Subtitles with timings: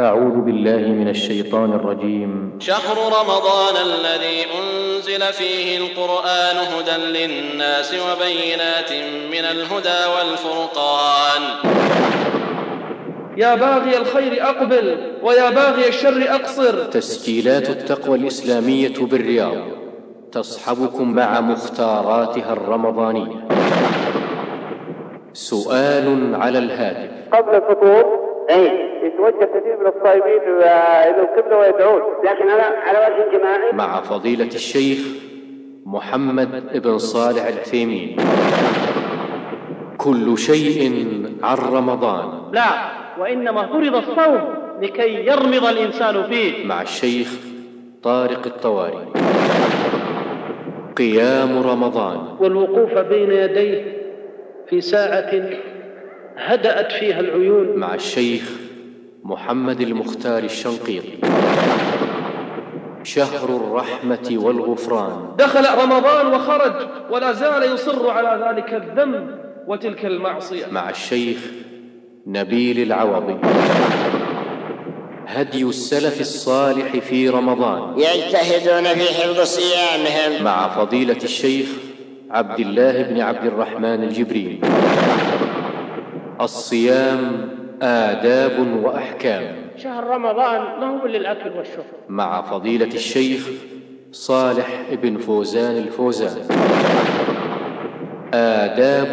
[0.00, 2.58] أعوذ بالله من الشيطان الرجيم.
[2.58, 8.92] شهر رمضان الذي أنزل فيه القرآن هدى للناس وبينات
[9.32, 11.42] من الهدى والفرقان.
[13.36, 16.84] يا باغي الخير أقبل ويا باغي الشر أقصر.
[16.84, 19.56] تسجيلات التقوى الإسلامية بالرياض
[20.32, 23.48] تصحبكم مع مختاراتها الرمضانية.
[25.32, 27.10] سؤال على الهاتف.
[27.32, 28.64] قبل الفطور اي
[29.06, 32.02] يتوجه كثير من الصائمين إلى القبله ويدعون.
[32.24, 34.98] لكن على على وجه جماعي مع فضيلة الشيخ
[35.86, 38.16] محمد بن صالح العثيمين
[39.98, 40.94] كل شيء
[41.42, 42.52] عن رمضان.
[42.52, 42.68] لا
[43.20, 44.40] وإنما فرض الصوم
[44.80, 46.66] لكي يرمض الإنسان فيه.
[46.66, 47.28] مع الشيخ
[48.02, 49.12] طارق الطواري.
[50.96, 52.18] قيام رمضان.
[52.40, 53.84] والوقوف بين يديه
[54.68, 55.30] في ساعة
[56.36, 57.76] هدأت فيها العيون.
[57.76, 58.50] مع الشيخ
[59.24, 61.18] محمد المختار الشنقيطي.
[63.02, 65.28] شهر الرحمة والغفران.
[65.38, 70.66] دخل رمضان وخرج ولا زال يصر على ذلك الذنب وتلك المعصية.
[70.70, 71.38] مع الشيخ
[72.26, 73.36] نبيل العوضي.
[75.26, 77.98] هدي السلف الصالح في رمضان.
[77.98, 80.44] يجتهدون في حفظ صيامهم.
[80.44, 81.68] مع فضيلة الشيخ
[82.30, 84.60] عبد الله بن عبد الرحمن الجبريل.
[86.40, 87.48] الصيام
[87.82, 89.56] آداب وأحكام.
[89.76, 91.84] شهر رمضان ما هو للأكل والشرب.
[92.08, 93.48] مع فضيلة الشيخ
[94.12, 96.48] صالح بن فوزان الفوزان.
[98.34, 99.12] آداب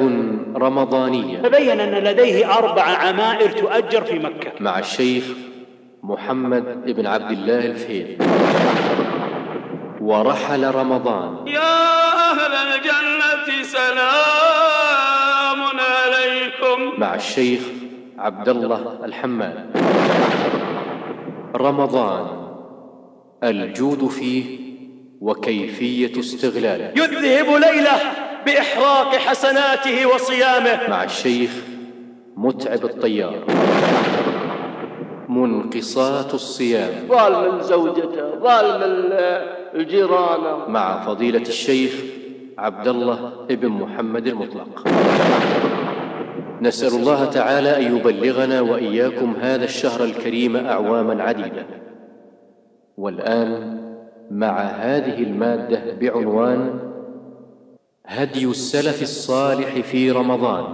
[0.55, 1.41] رمضانية.
[1.41, 4.51] تبين أن لديه أربع عمائر تؤجر في مكة.
[4.59, 5.23] مع الشيخ
[6.03, 8.23] محمد بن عبد الله الفهيد
[10.01, 11.47] ورحل رمضان.
[11.47, 14.30] يا أهل الجنة سلام.
[17.01, 17.61] مع الشيخ
[18.17, 19.57] عبد الله الحماد.
[21.55, 22.25] رمضان
[23.43, 24.59] الجود فيه
[25.21, 26.85] وكيفية استغلاله.
[26.85, 27.95] يذهب ليلة
[28.45, 30.89] بإحراق حسناته وصيامه.
[30.89, 31.51] مع الشيخ
[32.37, 33.43] متعب الطيار.
[35.29, 36.93] منقصات الصيام.
[37.07, 38.81] ظالم زوجته ظالم
[39.75, 40.71] الجيران.
[40.71, 41.93] مع فضيلة الشيخ
[42.57, 44.87] عبد الله بن محمد المطلق.
[46.61, 51.65] نسأل الله تعالى أن يبلغنا وإياكم هذا الشهر الكريم أعواما عديدة.
[52.97, 53.77] والآن
[54.31, 56.79] مع هذه المادة بعنوان
[58.05, 60.65] هدي السلف الصالح في رمضان.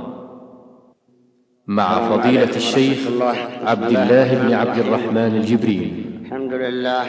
[1.68, 2.98] مع فضيلة الشيخ
[3.64, 6.22] عبد الله بن عبد الرحمن الجبريل.
[6.22, 7.06] الحمد لله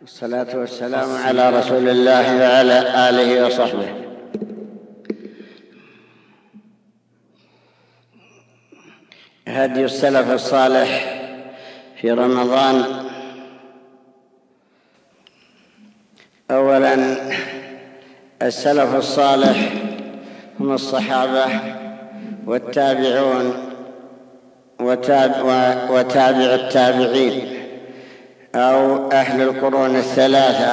[0.00, 4.03] والصلاة والسلام على رسول الله وعلى آله وصحبه.
[9.48, 11.18] هدي السلف الصالح
[12.00, 12.84] في رمضان.
[16.50, 17.16] اولا
[18.42, 19.72] السلف الصالح
[20.60, 21.46] هم الصحابة
[22.46, 23.54] والتابعون
[24.80, 27.48] وتابع, وتابع التابعين
[28.54, 30.72] أو أهل القرون الثلاثة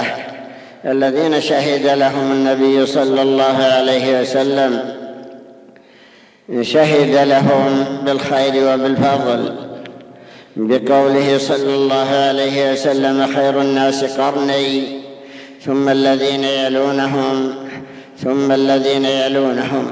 [0.85, 5.00] الذين شهد لهم النبي صلى الله عليه وسلم
[6.61, 9.55] شهد لهم بالخير وبالفضل.
[10.55, 14.99] بقوله صلى الله عليه وسلم خير الناس قرني
[15.61, 17.55] ثم الذين يلونهم
[18.17, 19.91] ثم الذين يلونهم.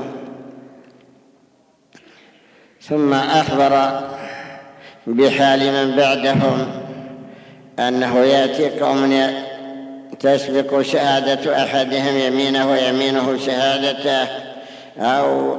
[2.81, 4.01] ثم أخبر
[5.07, 6.67] بحال من بعدهم
[7.79, 9.33] أنه يأتي قوم
[10.19, 14.27] تسبق شهادة أحدهم يمينه ويمينه شهادته
[14.99, 15.57] أو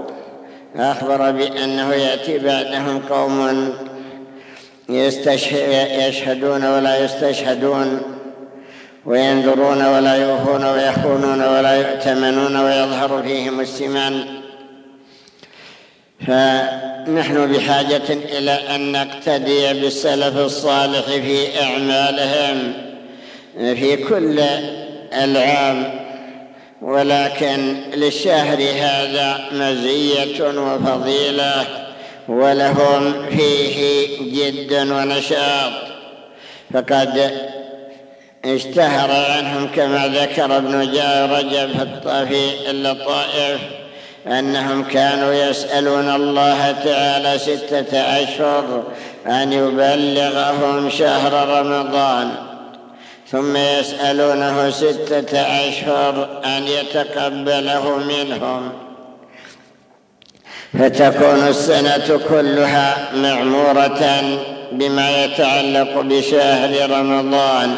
[0.76, 3.72] أخبر بأنه يأتي بعدهم قوم
[4.88, 8.02] يشهدون ولا يستشهدون
[9.06, 14.24] وينذرون ولا يوفون ويخونون ولا يؤتمنون ويظهر فيهم السمان.
[16.26, 22.72] فنحن بحاجة إلى أن نقتدي بالسلف الصالح في أعمالهم
[23.56, 24.40] في كل
[25.12, 25.99] العام
[26.82, 31.66] ولكن للشهر هذا مزية وفضيلة
[32.28, 35.72] ولهم فيه جد ونشاط.
[36.74, 37.30] فقد
[38.44, 40.80] اشتهر عنهم كما ذكر ابن
[41.32, 41.88] رجب
[42.28, 43.60] في اللطائف
[44.26, 48.82] أنهم كانوا يسألون الله تعالى ستة أشهر
[49.26, 52.49] أن يبلغهم شهر رمضان.
[53.32, 58.72] ثم يسألونه ستة أشهر أن يتقبله منهم.
[60.78, 64.22] فتكون السنة كلها معمورة
[64.72, 67.74] بما يتعلق بشهر رمضان.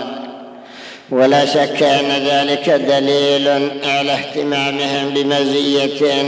[1.10, 3.48] ولا شك أن ذلك دليل
[3.84, 6.24] على اهتمامهم بمزية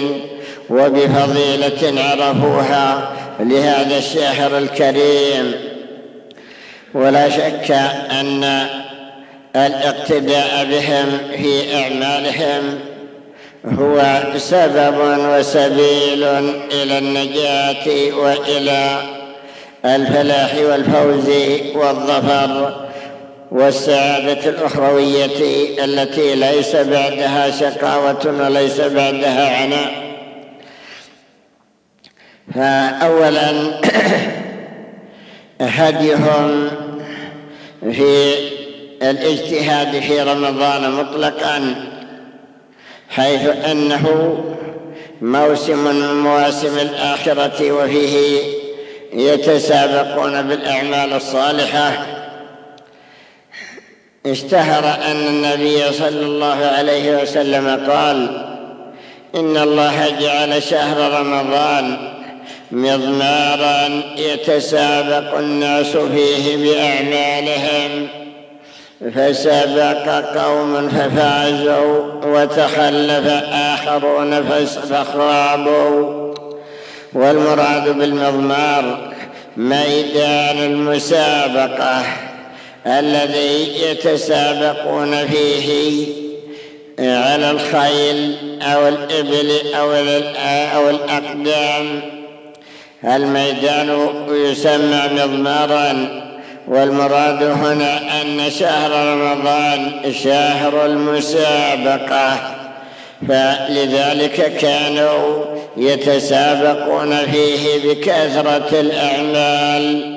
[0.70, 5.54] وبفضيلة عرفوها لهذا الشهر الكريم.
[6.94, 7.70] ولا شك
[8.20, 8.66] أن
[9.56, 12.80] الاقتداء بهم في أعمالهم
[13.66, 16.24] هو سبب وسبيل
[16.72, 19.02] إلى النجاة وإلى
[19.84, 21.28] الفلاح والفوز
[21.74, 22.80] والظفر
[23.50, 25.26] والسعادة الأخروية
[25.84, 30.04] التي ليس بعدها شقاوة وليس بعدها عناء.
[32.54, 33.80] فاولا
[35.60, 36.70] هديهم
[37.92, 38.34] في
[39.10, 41.74] الاجتهاد في رمضان مطلقا
[43.10, 44.34] حيث أنه
[45.22, 48.40] موسم من مواسم الآخرة وفيه
[49.12, 52.06] يتسابقون بالأعمال الصالحة.
[54.26, 58.44] اشتهر أن النبي صلى الله عليه وسلم قال
[59.34, 61.96] إن الله جعل شهر رمضان
[62.72, 68.23] مضمارا يتسابق الناس فيه بأعمالهم.
[69.00, 70.08] فسبق
[70.38, 74.44] قوم ففازوا وتخلف آخرون
[74.90, 76.34] فخابوا
[77.12, 79.12] والمراد بالمضمار
[79.56, 82.02] ميدان المسابقة
[82.86, 86.06] الذي يتسابقون فيه
[86.98, 89.74] على الخيل أو الإبل
[90.74, 92.00] أو الأقدام.
[93.04, 96.23] الميدان يسمى مضمارا
[96.68, 102.54] والمراد هنا أن شهر رمضان شهر المسابقة
[103.28, 105.44] فلذلك كانوا
[105.76, 110.14] يتسابقون فيه بكثرة الأعمال.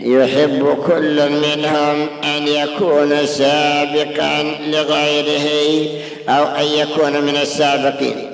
[0.00, 5.88] يحب كل منهم أن يكون سابقا لغيره
[6.28, 8.30] أو أن يكون من السابقين.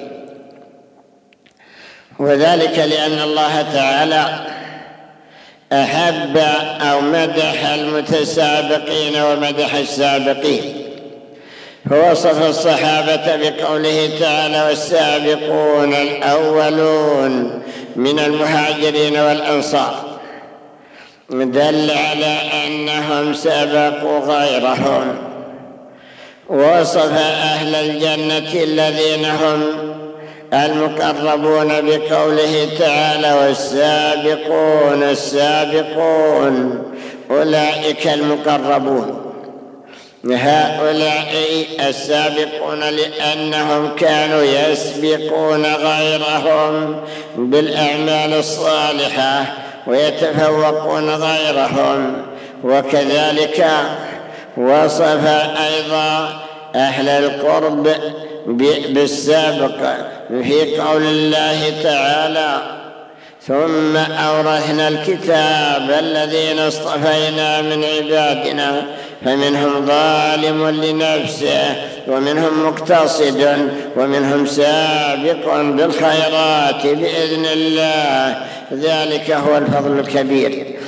[2.19, 4.57] وذلك لأن الله تعالى
[5.73, 6.37] أحب
[6.81, 10.62] أو مدح المتسابقين ومدح السابقين.
[11.91, 17.62] فوصف الصحابة بقوله تعالى والسابقون الأولون
[17.97, 20.19] من المهاجرين والأنصار.
[21.31, 25.17] دل على أنهم سبقوا غيرهم.
[26.49, 29.65] ووصف أهل الجنة الذين هم
[30.52, 36.84] المقربون بقوله تعالى والسابقون السابقون
[37.30, 39.28] أولئك المقربون
[40.24, 41.26] هؤلاء
[41.88, 47.00] السابقون لأنهم كانوا يسبقون غيرهم
[47.36, 49.44] بالأعمال الصالحة
[49.86, 52.22] ويتفوقون غيرهم
[52.64, 53.66] وكذلك
[54.56, 56.28] وصف أيضا
[56.74, 57.88] أهل القرب
[58.48, 59.94] بالسابق
[60.28, 62.78] في قول الله تعالى
[63.46, 68.86] ثم أورثنا الكتاب الذين اصطفينا من عبادنا
[69.24, 71.76] فمنهم ظالم لنفسه
[72.08, 78.42] ومنهم مقتصد ومنهم سابق بالخيرات بإذن الله.
[78.72, 80.78] ذلك هو الفضل الكبير.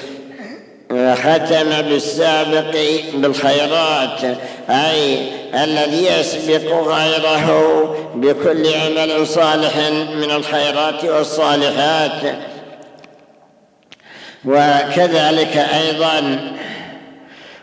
[1.15, 2.77] ختم بالسابق
[3.15, 4.37] بالخيرات
[4.71, 5.19] أي
[5.55, 7.47] الذي يسبق غيره
[8.15, 9.77] بكل عمل صالح
[10.15, 12.37] من الخيرات والصالحات.
[14.45, 16.39] وكذلك أيضا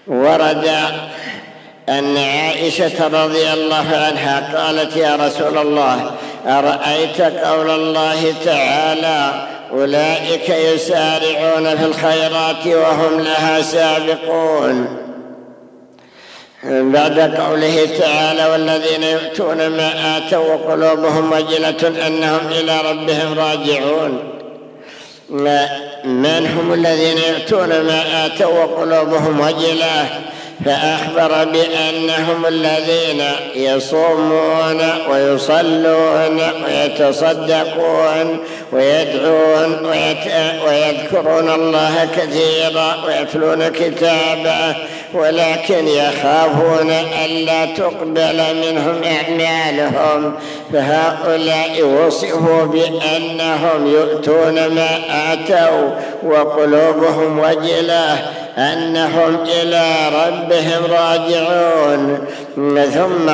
[0.07, 0.69] ورد
[1.89, 6.11] أن عائشة رضي الله عنها قالت يا رسول الله
[6.47, 15.06] أرأيت قول الله تعالى أولئك يسارعون في الخيرات وهم لها سابقون.
[16.63, 24.19] بعد قوله تعالى والذين يؤتون ما آتوا وقلوبهم وجلة أنهم إلى ربهم راجعون.
[26.03, 30.21] من هم الذين يؤتون ما آتوا وقلوبهم وجلة؟
[30.65, 33.23] فأخبر بأنهم الذين
[33.55, 38.39] يصومون ويصلون ويتصدقون
[38.71, 39.85] ويدعون
[40.65, 44.75] ويذكرون الله كثيرا ويتلون كتابه
[45.13, 46.91] ولكن يخافون
[47.25, 50.33] ألا تقبل منهم أعمالهم.
[50.73, 54.99] فهؤلاء وصفوا بأنهم يؤتون ما
[55.33, 55.89] آتوا
[56.23, 58.46] وقلوبهم وجلة.
[58.57, 62.19] أنهم إلى ربهم راجعون
[62.93, 63.29] ثم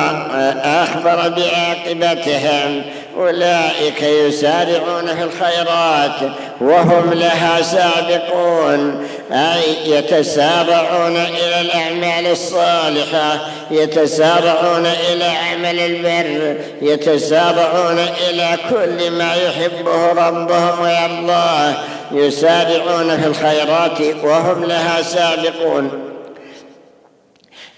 [0.64, 2.82] أخبر بعاقبتهم.
[3.16, 13.40] أولئك يسارعون في الخيرات وهم لها سابقون أي يتسارعون إلى الأعمال الصالحة
[13.70, 17.98] يتسارعون إلى عمل البر يتسارعون
[18.30, 21.74] إلى كل ما يحبه ربهم ويرضاه
[22.12, 26.13] يسارعون في الخيرات وهم لها سابقون.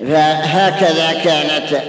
[0.01, 1.83] فهكذا كانت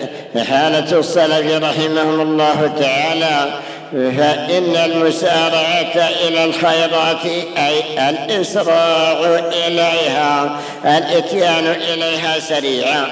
[0.48, 3.60] حالة السلف رحمهم الله تعالى.
[3.92, 7.26] فإن المسارعة إلى الخيرات
[7.58, 13.06] أي الإسراع إليها الإتيان إليها سريعا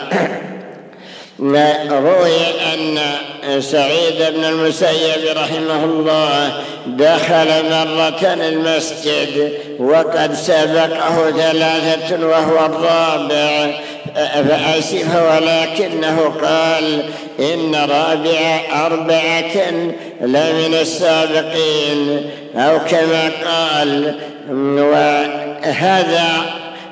[1.91, 2.37] روي
[2.73, 2.99] أن
[3.61, 6.51] سعيد بن المسيب رحمه الله
[6.87, 13.79] دخل مرة المسجد وقد سبقه ثلاثة وهو الرابع.
[14.15, 17.03] فأسف ولكنه قال
[17.39, 19.71] إن رابع أربعة
[20.21, 24.15] لمن السابقين أو كما قال
[24.79, 26.45] وهذا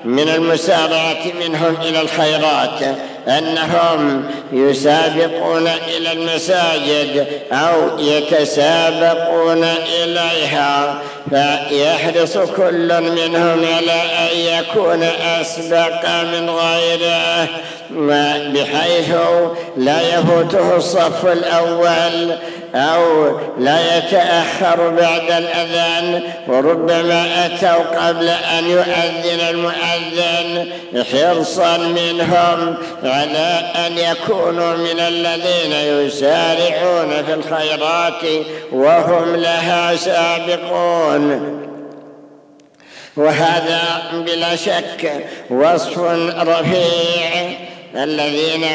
[0.05, 2.97] من المسارعة منهم إلى الخيرات.
[3.27, 9.63] أنهم يسابقون إلى المساجد أو يتسابقون
[10.03, 15.03] إليها فيحرص كل منهم على أن يكون
[15.41, 17.47] أسبق من غيره
[18.53, 19.15] بحيث
[19.77, 22.35] لا يفوته الصف الأول
[22.75, 30.67] أو لا يتأخر بعد الأذان وربما أتوا قبل أن يؤذن المؤذن
[31.11, 32.75] حرصا منهم
[33.13, 41.59] على أن يكونوا من الذين يسارعون في الخيرات وهم لها سابقون.
[43.17, 43.81] وهذا
[44.13, 45.97] بلا شك وصف
[46.37, 47.57] رفيع.
[47.95, 48.65] الذين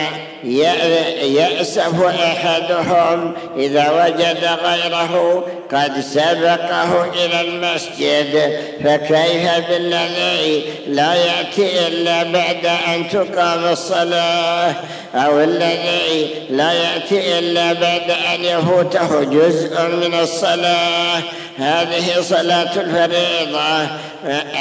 [1.23, 8.61] يأسف أحدهم إذا وجد غيره قد سبقه إلى المسجد.
[8.85, 14.75] فكيف بالذي لا يأتي إلا بعد أن تقام الصلاة؟
[15.15, 21.23] أو الذي لا يأتي إلا بعد أن يفوته جزء من الصلاة؟
[21.59, 23.87] هذه صلاة الفريضة.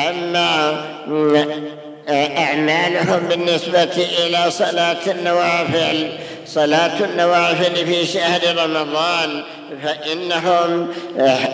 [0.09, 0.85] أما
[2.09, 6.09] أعمالهم بالنسبة إلى صلاة النوافل.
[6.45, 9.43] صلاة النوافل في شهر رمضان
[9.83, 10.87] فإنهم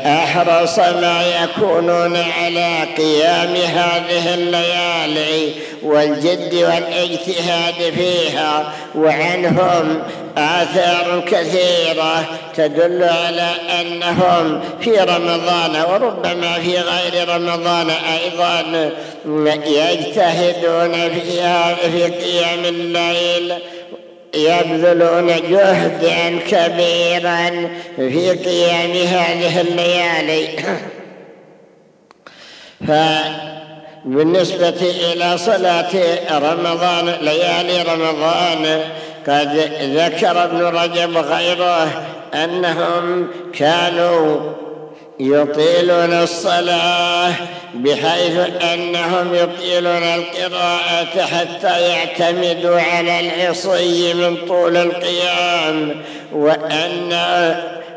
[0.05, 5.51] أحرص ما يكونون على قيام هذه الليالي
[5.84, 10.01] والجد والاجتهاد فيها وعنهم
[10.38, 13.50] آثار كثيرة تدل على
[13.82, 18.91] أنهم في رمضان وربما في غير رمضان أيضا
[19.65, 23.53] يجتهدون فيها في قيام الليل.
[24.34, 30.48] يبذلون جهدا كبيرا في قيام هذه الليالي.
[32.88, 34.82] فبالنسبة
[35.13, 35.92] إلى صلاة
[36.32, 38.82] رمضان ليالي رمضان
[39.28, 44.54] قد ذكر ابن رجب غيره أنهم كانوا
[45.20, 47.34] يطيلون الصلاة
[47.74, 56.01] بحيث أنهم يطيلون القراءة حتى يعتمدوا على العصي من طول القيام
[56.34, 57.13] وأن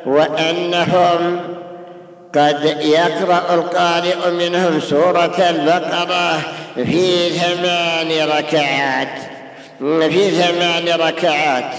[0.07, 1.41] وأنهم
[2.35, 6.41] قد يقرأ القارئ منهم سورة البقرة
[6.75, 9.09] في ثمان ركعات.
[9.81, 11.73] في ثمان ركعات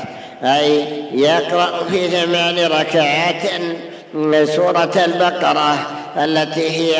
[0.44, 3.52] أي يقرأ في ثمان ركعات
[4.56, 5.78] سورة البقرة
[6.18, 6.96] التي هي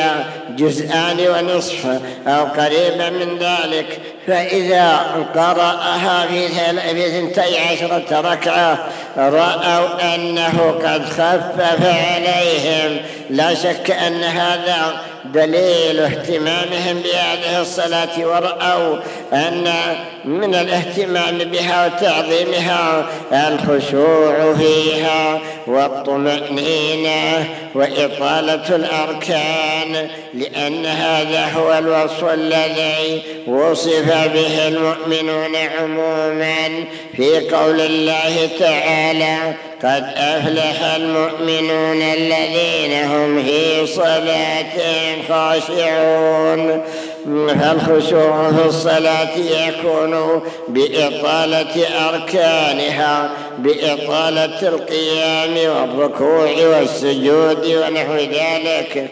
[0.56, 1.86] جزءان ونصف
[2.26, 4.00] أو قريبا من ذلك.
[4.26, 4.96] فإذا
[5.34, 8.78] قرأها في ثنتي عشرة ركعة
[9.16, 12.96] رأوا أنه قد خفف عليهم.
[13.30, 15.00] لا شك أن هذا
[15.34, 18.96] دليل اهتمامهم بهذه الصلاة ورأوا
[19.32, 19.72] أن
[20.24, 34.08] من الاهتمام بها وتعظيمها الخشوع فيها والطمأنينة وإطالة الأركان لأن هذا هو الوصف الذي وصف
[34.34, 36.84] به المؤمنون عموما
[37.16, 46.82] في قول الله تعالى قد أفلح المؤمنون الذين هم في صلاتهم خاشعون.
[47.48, 59.10] فالخشوع في الصلاة يكون بإطالة أركانها بإطالة القيام والركوع والسجود ونحو ذلك؟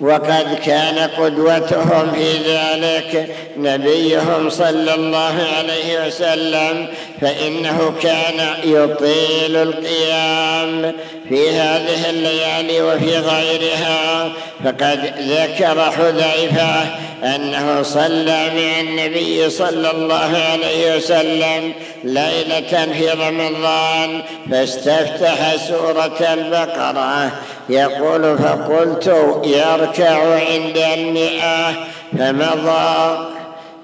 [0.00, 6.86] وقد كان قدوتهم في ذلك نبيهم صلى الله عليه وسلم
[7.20, 10.92] فإنه كان يطيل القيام.
[11.30, 14.28] في هذه الليالي وفي غيرها
[14.64, 16.82] فقد ذكر حذيفة
[17.24, 21.72] أنه صلى مع النبي صلى الله عليه وسلم
[22.04, 27.32] ليلة في رمضان فاستفتح سورة البقرة.
[27.68, 29.06] يقول فقلت
[29.44, 31.72] يركع عند المئة
[32.18, 33.29] فمضى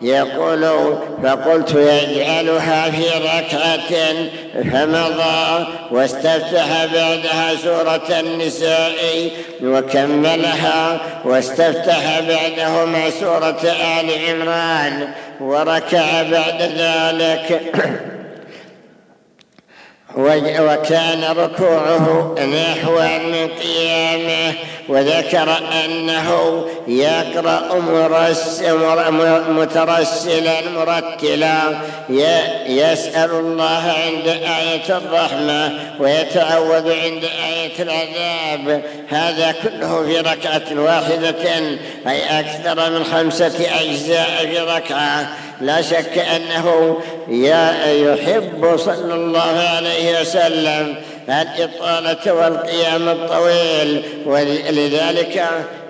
[0.03, 4.15] يقول فقلت يجعلها في ركعة
[4.73, 9.31] فمضى واستفتح بعدها سورة النساء
[9.63, 13.61] وكملها واستفتح بعدهما سورة
[14.01, 15.09] آل عمران
[15.41, 17.61] وركع بعد ذلك.
[20.17, 24.55] وكان ركوعه نحو من قيامه
[24.89, 27.81] وذكر أنه يقرأ
[29.49, 31.61] مترسلا مرتلا
[32.67, 38.83] يسأل الله عند آية الرحمة ويتعوذ عند آية العذاب.
[39.09, 41.59] هذا كله في ركعة واحدة
[42.07, 45.29] أي أكثر من خمسة أجزاء في ركعة.
[45.61, 46.97] لا شك أنه
[47.29, 50.95] يحب صلى الله عليه وسلم
[51.29, 54.03] الإطالة والقيام الطويل.
[54.27, 55.45] ولذلك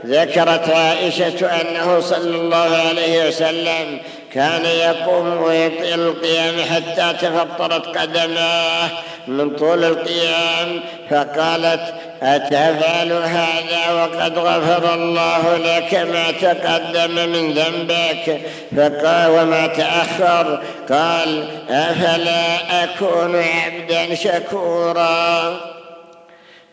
[0.06, 3.99] ذكرت عائشة أنه صلى الله عليه وسلم
[4.36, 8.88] كان يقوم ويطيل القيام حتى تفطرت قدماه.
[9.28, 18.40] من طول القيام فقالت أتفعل هذا وقد غفر الله لك ما تقدم من ذنبك؟
[18.76, 25.75] فقال وما تأخر؟ قال أفلا أكون عبدا شكورا؟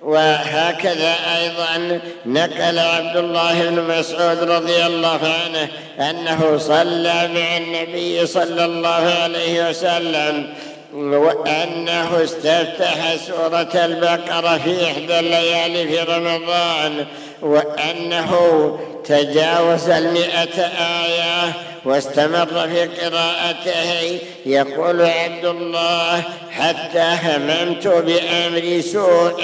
[0.03, 5.69] وهكذا أيضا نقل عبد الله بن مسعود رضي الله عنه
[6.09, 10.53] أنه صلى مع النبي صلى الله عليه وسلم
[10.93, 17.05] وأنه استفتح سورة البقرة في إحدى الليالي في رمضان.
[17.43, 18.33] وأنه
[19.05, 21.53] تجاوز المئة آية
[21.85, 29.43] واستمر في قراءته يقول عبد الله حتى هممت بأمر سوء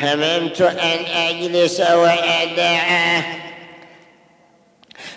[0.00, 3.24] هممت أن أجلس وأدعه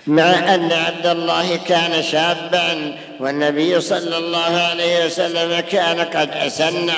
[0.08, 6.90] مع أن عبد الله كان شابا والنبي صلى الله عليه وسلم كان قد أسن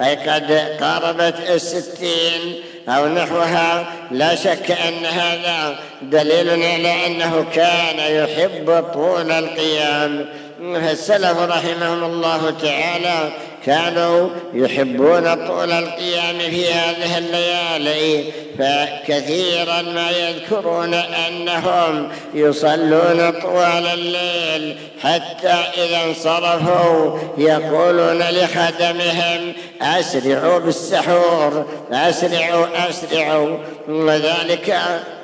[0.00, 2.62] أي قد قاربت الستين.
[2.88, 10.26] أو نحوها لا شك أن هذا دليل على أنه كان يحب طول القيام.
[10.74, 13.30] فالسلف رحمهم الله تعالى
[13.66, 18.24] كانوا يحبون طول القيام في هذه الليالي
[18.58, 32.66] فكثيرا ما يذكرون أنهم يصلون طوال الليل حتى إذا انصرفوا يقولون لخدمهم أسرعوا بالسحور أسرعوا
[32.88, 33.58] أسرعوا.
[33.88, 34.78] وذلك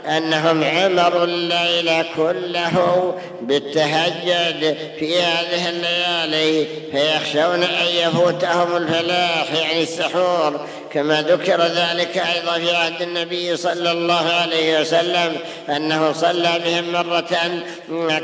[0.09, 10.66] أنهم عمروا الليل كله بالتهجد في هذه الليالي فيخشون أن يفوتهم الفلاح يعني السحور.
[10.92, 15.37] كما ذكر ذلك أيضا في عهد النبي صلى الله عليه وسلم
[15.68, 17.62] أنه صلى بهم مرة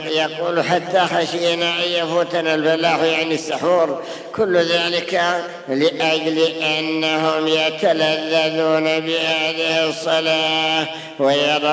[0.08, 4.02] يقول حتى خشينا أن يفوتنا الفلاح يعني السحور.
[4.36, 5.22] كل ذلك
[5.68, 6.38] لأجل
[6.78, 10.86] أنهم يتلذذون بهذه الصلاة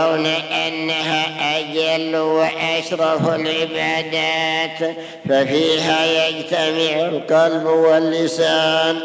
[0.02, 4.96] ويرون أنها أجل وأشرف العبادات
[5.30, 9.00] ففيها يجتمع القلب واللسان.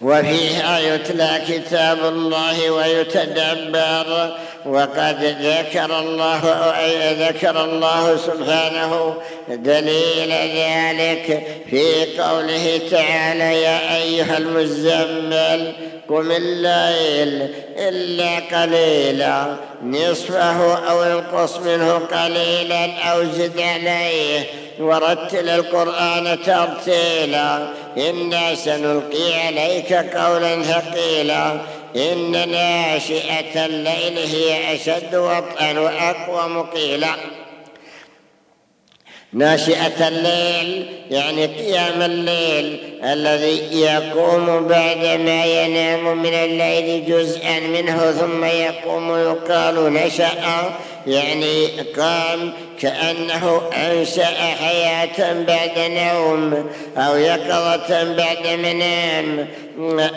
[0.00, 4.36] وفيها يتلى كتاب الله ويتدبر.
[4.66, 6.40] وقد ذكر الله
[7.18, 9.14] ذكر الله سبحانه
[9.48, 15.72] دليل ذلك في قوله تعالى يا أيها المزمل
[16.08, 17.48] قم الليل
[17.78, 24.44] إلا قليلا نصفه أو انقص منه قليلا أو زد عليه
[24.80, 31.60] ورتل القرآن ترتيلا إنا سنلقي عليك قولا ثقيلا.
[31.96, 37.14] إن ناشئة الليل هي أشد وطئا وأقوى مقيلا.
[39.32, 49.16] ناشئة الليل يعني قيام الليل الذي يقوم بعدما ينام من الليل جزءا منه ثم يقوم
[49.16, 50.72] يقال نشأ
[51.06, 54.24] يعني قام كأنه أنشأ
[54.60, 59.48] حياة بعد نوم أو يقظة بعد منام.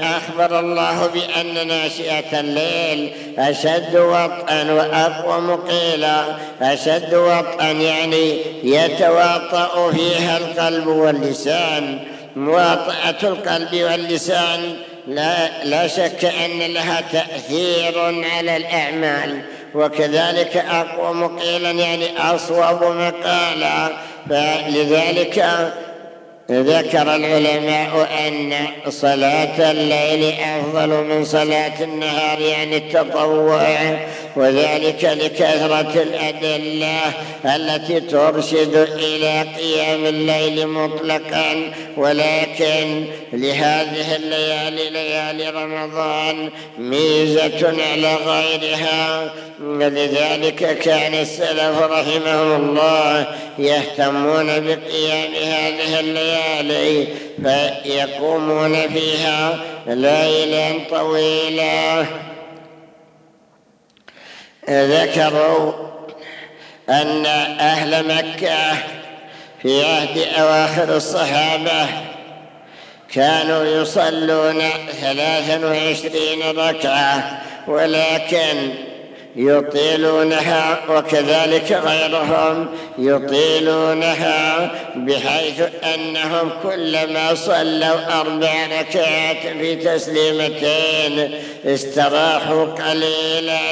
[0.01, 6.23] أخبر الله بأن ناشئة الليل أشد وطئا وأقوم قيلا.
[6.61, 11.99] أشد وطئا يعني يتواطأ فيها القلب واللسان.
[12.35, 14.75] مواطأة القلب واللسان
[15.07, 17.99] لا, لا شك أن لها تأثير
[18.35, 19.41] على الأعمال.
[19.75, 23.89] وكذلك أقوم قيلا يعني أصوب مقالا.
[24.29, 25.45] فلذلك
[26.51, 28.53] ذكر العلماء أن
[28.89, 33.97] صلاة الليل أفضل من صلاة النهار يعني التطوع.
[34.35, 36.99] وذلك لكثرة الأدلة
[37.45, 49.33] التي ترشد إلى قيام الليل مطلقا ولكن لهذه الليالي ليالي رمضان ميزة على غيرها.
[49.59, 53.27] لذلك كان السلف رحمهم الله
[53.59, 57.07] يهتمون بقيام هذه الليالي
[57.43, 62.05] فيقومون فيها ليلا طويلا.
[64.69, 65.73] ذكروا
[66.89, 67.25] أن
[67.59, 68.73] أهل مكة
[69.61, 71.87] في عهد أواخر الصحابة
[73.13, 74.61] كانوا يصلون
[75.01, 78.73] ثلاثا وعشرين ركعة ولكن
[79.35, 91.31] يطيلونها وكذلك غيرهم يطيلونها بحيث أنهم كلما صلوا أربع ركعات في تسليمتين
[91.65, 93.71] استراحوا قليلا.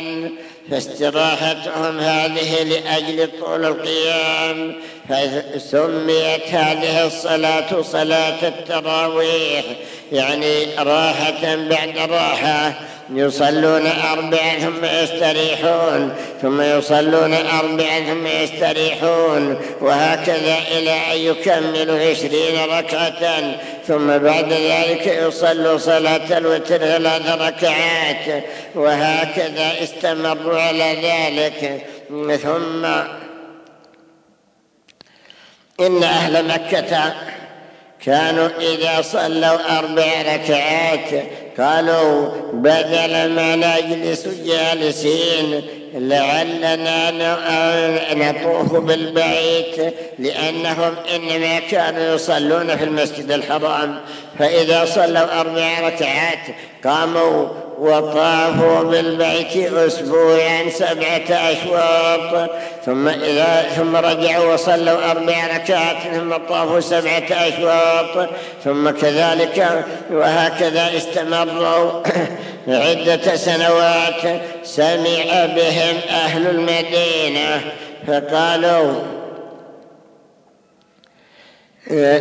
[0.72, 4.76] فاستراحتهم هذه لأجل طول القيام
[5.10, 9.66] فسميت هذه الصلاة صلاة التراويح
[10.12, 12.74] يعني راحة بعد راحة.
[13.10, 23.42] يصلون أربعا ثم يستريحون ثم يصلون أربعا ثم يستريحون وهكذا إلى أن يكملوا عشرين ركعة
[23.88, 28.44] ثم بعد ذلك يصلوا صلاة الوتر ثلاث ركعات
[28.76, 31.86] وهكذا استمروا على ذلك.
[32.44, 32.86] ثم
[35.80, 37.14] إن أهل مكة
[38.06, 41.24] كانوا إذا صلوا أربع ركعات
[41.60, 45.62] قالوا بدل ما نجلس جالسين
[45.94, 46.76] لعلنا
[48.14, 54.00] نطوف بالبيت لأنهم إنما كانوا يصلون في المسجد الحرام.
[54.40, 56.40] فإذا صلوا أربع ركعات
[56.84, 57.48] قاموا
[57.80, 62.50] وطافوا بالبيت أسبوعا سبعة أشواط
[62.86, 68.30] ثم, إذا ثم رجعوا وصلوا أربع ركعات ثم طافوا سبعة أشواط
[68.64, 72.04] ثم كذلك وهكذا استمروا
[72.68, 77.62] عدة سنوات سمع بهم أهل المدينة
[78.08, 78.94] فقالوا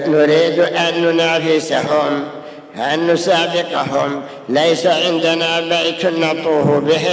[0.06, 2.41] نريد أن ننافسهم.
[2.76, 4.22] أن نسابقهم.
[4.48, 7.06] ليس عندنا بيت نطوف به.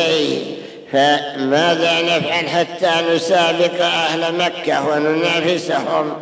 [0.91, 6.13] فماذا نفعل حتى نسابق أهل مكة وننافسهم؟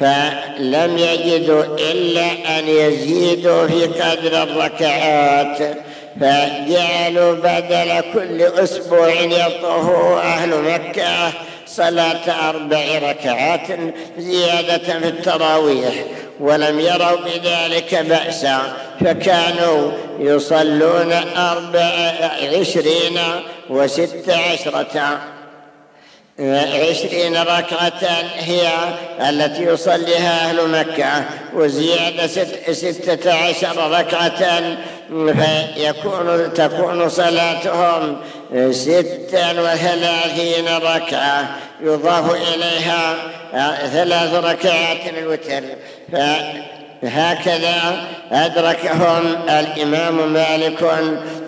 [0.00, 5.78] فلم يجدوا إلا أن يزيدوا في قدر الركعات.
[6.20, 11.32] فجعلوا بدل كل أسبوع يطوف أهل مكة
[11.66, 13.66] صلاة أربع ركعات
[14.18, 15.94] زيادة في التراويح
[16.40, 22.12] ولم يروا بذلك بأسا فكانوا يصلون أربع
[22.60, 23.18] عشرين
[23.70, 25.18] وست عشرة.
[26.40, 28.02] عشرين ركعة
[28.38, 28.68] هي
[29.28, 31.24] التي يصليها أهل مكة
[31.54, 34.60] وزيادة ست ستة عشر ركعة
[35.08, 38.16] فيكون تكون صلاتهم
[38.70, 43.16] ستا وثلاثين ركعة يضاف إليها
[43.92, 45.62] ثلاث ركعات الوتر.
[47.02, 50.92] فهكذا أدركهم الإمام مالك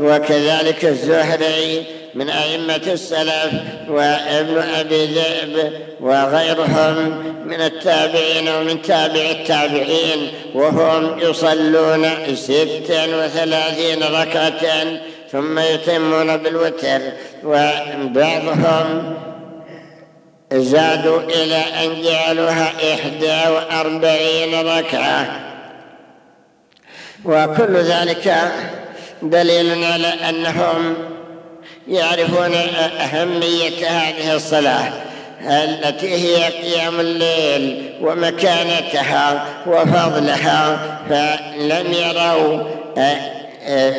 [0.00, 3.52] وكذلك الزهري من أئمة السلف
[3.88, 14.84] وابن أبي ذئب وغيرهم من التابعين ومن تابع التابعين وهم يصلون ستا وثلاثين ركعة
[15.32, 17.00] ثم يتمون بالوتر
[17.44, 19.14] وبعضهم
[20.52, 25.40] زادوا إلى أن جعلوها إحدى وأربعين ركعة.
[27.24, 28.34] وكل ذلك
[29.22, 30.94] دليل على أنهم
[31.90, 32.54] يعرفون
[33.00, 34.92] أهمية هذه الصلاة
[35.40, 42.62] التي هي قيام الليل ومكانتها وفضلها فلم يروا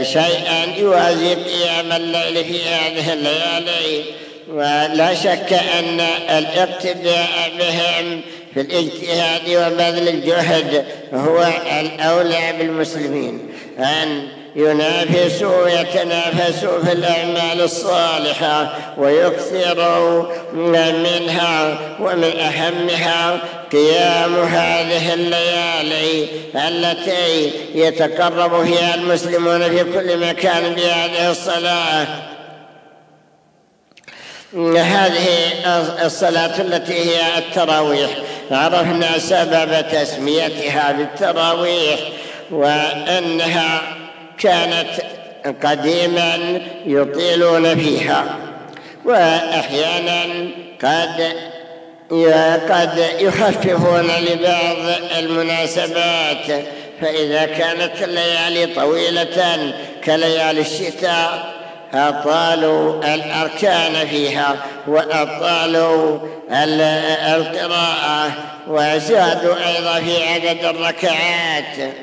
[0.03, 4.03] شيئا يوازي قيام الليل في هذه الليالي.
[4.49, 5.99] ولا شك أن
[6.29, 8.21] الاقتداء بهم
[8.53, 11.47] في الاجتهاد وبذل الجهد هو
[11.79, 13.39] الأولى بالمسلمين.
[13.79, 23.39] أن ينافسوا ويتنافسوا في الأعمال الصالحة ويكثروا منها ومن أهمها
[23.71, 32.07] قيام هذه الليالي التي يتقرب فيها المسلمون في كل مكان بهذه الصلاة.
[34.77, 35.25] هذه
[36.05, 38.09] الصلاة التي هي التراويح.
[38.51, 41.99] عرفنا سبب تسميتها بالتراويح
[42.51, 44.00] وأنها
[44.43, 44.87] كانت
[45.63, 48.25] قديما يطيلون فيها
[49.05, 50.23] وأحيانا
[50.83, 51.33] قد
[52.69, 54.77] قد يخففون لبعض
[55.17, 56.65] المناسبات.
[57.01, 59.73] فإذا كانت الليالي طويلة
[60.03, 61.53] كليالي الشتاء
[61.93, 64.55] أطالوا الأركان فيها
[64.87, 66.19] وأطالوا
[67.35, 68.31] القراءة
[68.67, 71.93] وزادوا أيضا في عدد الركعات.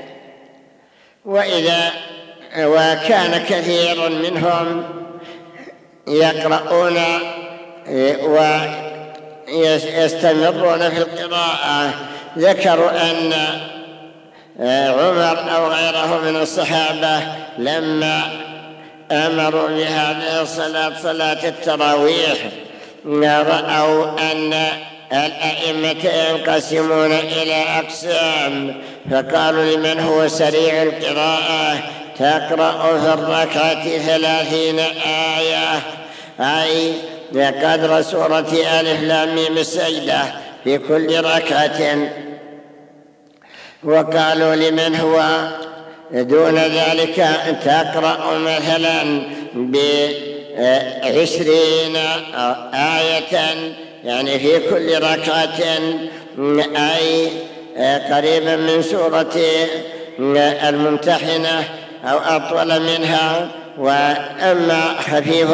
[1.25, 1.93] وإذا
[2.57, 4.85] وكان كثير منهم
[6.09, 6.99] يقرؤون
[9.49, 11.91] ويستمرون في القراءة.
[12.39, 13.33] ذكروا أن
[14.93, 17.21] عمر أو غيره من الصحابة
[17.59, 18.23] لما
[19.13, 22.39] أمروا بهذه الصلاة صلاة التراويح
[23.07, 24.55] رأوا أن
[25.13, 28.83] الأئمة ينقسمون إلى أقسام.
[29.11, 31.79] فقالوا لمن هو سريع القراءة؟
[32.19, 34.79] تقرأ في الركعة ثلاثين
[35.39, 35.81] آية.
[36.41, 36.93] أي
[37.33, 40.23] بقدر سورة ألف لام السجدة
[40.65, 41.99] في كل ركعة.
[43.85, 45.49] وقالوا لمن هو؟
[46.13, 47.29] دون ذلك
[47.65, 49.23] تقرأ مثلا
[50.75, 51.97] بعشرين
[52.75, 53.39] آية
[54.05, 55.61] يعني في كل ركعة.
[56.77, 57.29] أي
[58.13, 59.37] قريبا من سورة
[60.69, 61.65] الممتحنة.
[62.05, 65.51] أو أطول منها وأما خفيف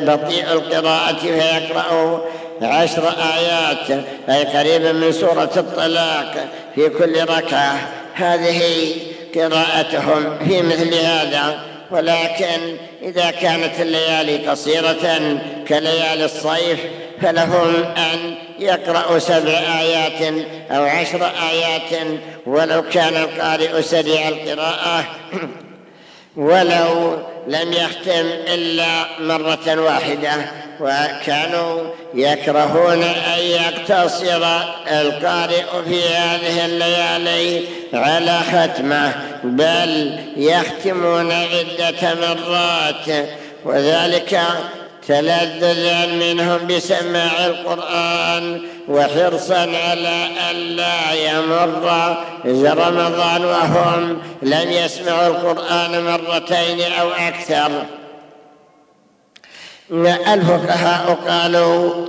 [0.00, 2.20] بطيء القراءة فيقرأ
[2.62, 7.78] عشر آيات أي قريبا من سورة الطلاق في كل ركعة.
[8.14, 8.92] هذه
[9.34, 11.58] قراءتهم في مثل هذا.
[11.90, 16.80] ولكن إذا كانت الليالي قصيرة كليالي الصيف
[17.22, 20.34] فلهم أن يقرأوا سبع آيات
[20.70, 22.06] أو عشر آيات
[22.46, 25.04] ولو كان القارئ سريع القراءة.
[26.36, 30.32] ولو لم يختم إلا مرة واحدة
[30.80, 31.80] وكانوا
[32.14, 34.46] يكرهون أن يقتصر
[34.88, 39.12] القارئ في هذه الليالي على ختمة
[39.44, 43.28] بل يختمون عدة مرات
[43.64, 44.40] وذلك
[45.08, 52.16] تلذذا منهم بسماع القرآن وحرصا على ألا يمر
[52.74, 57.70] رمضان وهم لم يسمعوا القرآن مرتين أو أكثر.
[60.34, 62.06] الفقهاء قالوا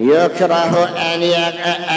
[0.00, 1.22] يكره أن,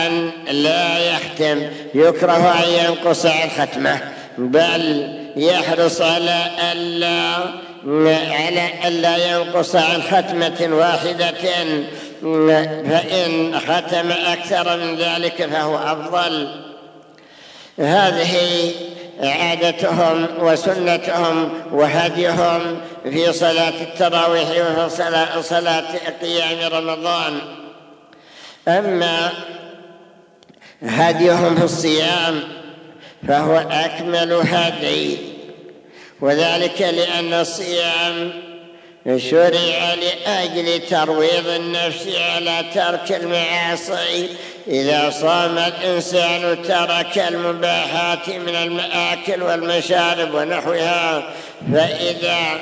[0.06, 1.62] أن لا يختم
[1.96, 4.00] يكره أن ينقص الختمة
[4.38, 7.34] بل يحرص على ألا
[7.86, 11.34] على ألا ينقص عن ختمة واحدة
[12.24, 16.64] فإن ختم أكثر من ذلك فهو أفضل.
[17.80, 18.72] هذه
[19.20, 24.96] عادتهم وسنتهم وهديهم في صلاة التراويح وفي
[25.42, 25.84] صلاة,
[26.22, 27.40] قيام رمضان.
[28.68, 29.30] أما
[30.84, 32.44] هديهم في الصيام
[33.28, 35.18] فهو أكمل هدي.
[36.22, 38.32] وذلك لأن الصيام
[39.06, 44.30] شرع لأجل ترويض النفس على ترك المعاصي.
[44.68, 51.24] إذا صام الإنسان ترك المباحات من المآكل والمشارب ونحوها
[51.74, 52.60] فإذا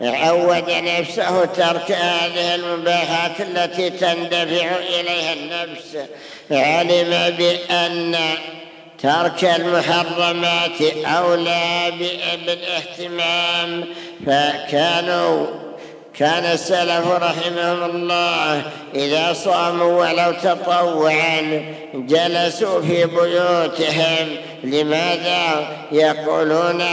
[0.00, 5.96] عود نفسه ترك هذه المباحات التي تندفع إليها النفس
[6.50, 8.16] علم بأن
[9.02, 11.92] ترك المحرمات أولى
[12.46, 13.84] بالاهتمام
[14.26, 15.63] فكانوا
[16.18, 18.62] كان السلف رحمهم الله
[18.94, 24.36] إذا صاموا ولو تطوعا جلسوا في بيوتهم.
[24.64, 26.84] لماذا يقولون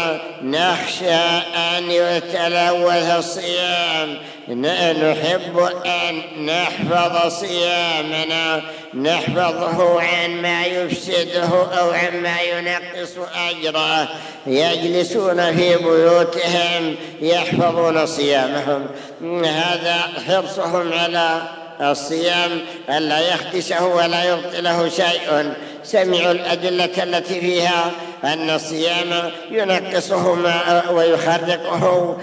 [0.42, 1.14] نخشى
[1.56, 4.18] أن يتلوث الصيام؟
[4.56, 8.62] نحب أن نحفظ صيامنا
[8.94, 13.18] نحفظه عن ما يفسده أو عن ما ينقص
[13.50, 14.10] أجره.
[14.48, 18.88] يجلسون في بيوتهم يحفظون صيامهم.
[19.46, 21.42] هذا حرصهم على
[21.82, 25.54] الصيام ألا يخدشه ولا يبطله شيء.
[25.84, 27.92] سمعوا الأدلة التي فيها
[28.24, 30.38] أن الصيام ينقصه
[30.92, 32.18] ويخرقه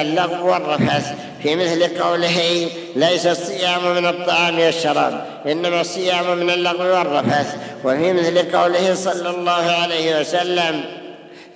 [0.00, 1.12] اللغو والرفث
[1.42, 8.56] في مثل قوله ليس الصيام من الطعام والشراب إنما الصيام من اللغو والرفث وفي مثل
[8.56, 10.84] قوله صلى الله عليه وسلم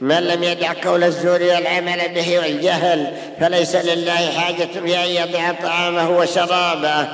[0.01, 6.11] من لم يدع قول الزور والعمل به والجهل فليس لله حاجة في أن يضع طعامه
[6.11, 7.09] وشرابه.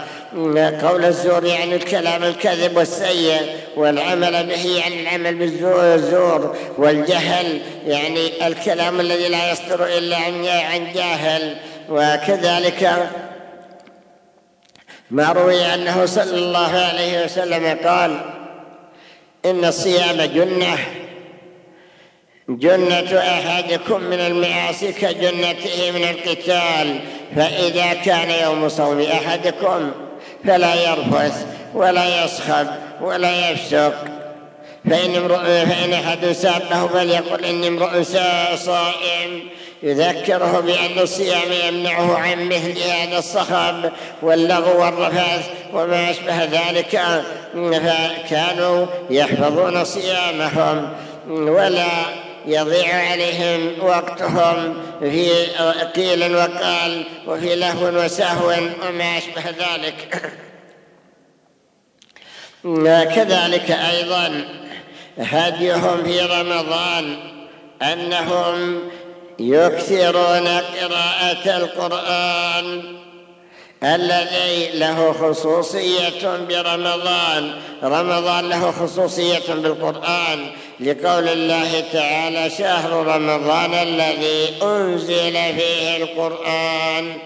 [0.83, 3.41] قول الزور يعني الكلام الكذب والسيء
[3.77, 11.57] والعمل به يعني العمل بالزور والجهل يعني الكلام الذي لا يصدر إلا عن جاهل.
[11.91, 13.11] وكذلك
[15.11, 18.21] ما روي أنه صلى الله عليه وسلم قال
[19.45, 20.79] إن الصيام جنة.
[22.49, 27.01] جنة أحدكم من المعاصي كجنته من القتال.
[27.37, 29.93] فإذا كان يوم صوم أحدكم
[30.47, 32.67] فلا يرفث ولا يصخب
[33.01, 34.05] ولا يفسق.
[34.91, 38.03] فإن, امرؤ فإن أحد سابه فليقل إني امرؤ
[38.57, 39.49] صائم.
[39.83, 43.91] يذكره بأن الصيام يمنعه عن مثل هذا الصخب
[44.23, 47.01] واللغو والرفاث وما أشبه ذلك.
[47.55, 50.89] فكانوا يحفظون صيامهم
[51.29, 51.87] ولا
[52.49, 55.31] يضيع عليهم وقتهم في
[55.97, 58.49] قيل وقال وفي لهو وسهو
[58.83, 60.33] وما أشبه ذلك.
[63.15, 64.45] كذلك أيضا
[65.19, 67.17] هديهم في رمضان
[67.83, 68.81] أنهم
[69.39, 72.99] يكثرون قراءة القرآن.
[73.83, 77.53] الذي له خصوصية برمضان.
[77.83, 80.47] رمضان له خصوصية بالقرآن.
[80.81, 87.17] لقول الله تعالى شهر رمضان الذي أنزل فيه القرآن.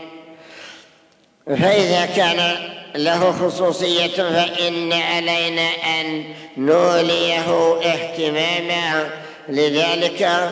[1.47, 2.57] فإذا كان
[2.95, 5.69] له خصوصية فإن علينا
[6.01, 6.25] أن
[6.57, 9.11] نوليه اهتماما.
[9.49, 10.51] لذلك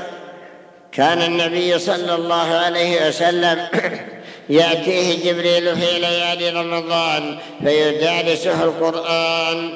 [0.93, 3.67] كان النبي صلى الله عليه وسلم
[4.51, 9.71] يأتيه جبريل في ليالي رمضان فيدارسه القرآن.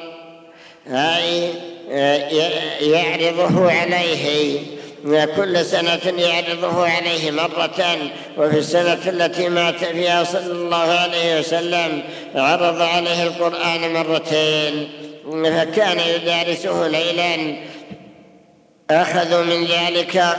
[0.89, 1.51] أي
[2.81, 4.59] يعرضه عليه
[5.37, 7.99] كل سنة يعرضه عليه مرة
[8.39, 12.03] وفي السنة التي مات فيها صلى الله عليه وسلم
[12.35, 14.89] عرض عليه القرآن مرتين.
[15.45, 17.57] فكان يدارسه ليلا.
[18.91, 20.37] أخذوا من ذلك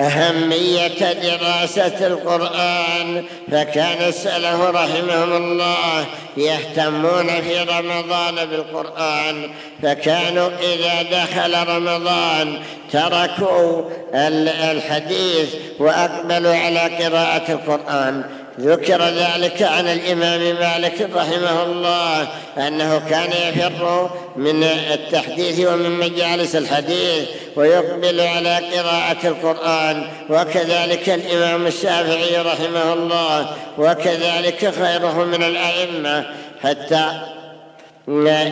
[0.00, 9.50] أهمية دراسة القرآن فكان السلف رحمهم الله يهتمون في رمضان بالقرآن
[9.82, 12.58] فكانوا إذا دخل رمضان
[12.92, 13.82] تركوا
[14.14, 18.24] الحديث وأقبلوا على قراءة القرآن.
[18.60, 27.28] ذكر ذلك عن الإمام مالك رحمه الله أنه كان يفر من التحديث ومن مجالس الحديث
[27.56, 36.26] ويقبل على قراءة القرآن وكذلك الإمام الشافعي رحمه الله وكذلك خيره من الأئمة
[36.62, 37.20] حتى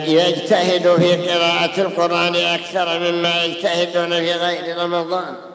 [0.07, 5.48] يجتهد في قراءة القرآن أكثر مما يجتهدون في غير رمضان.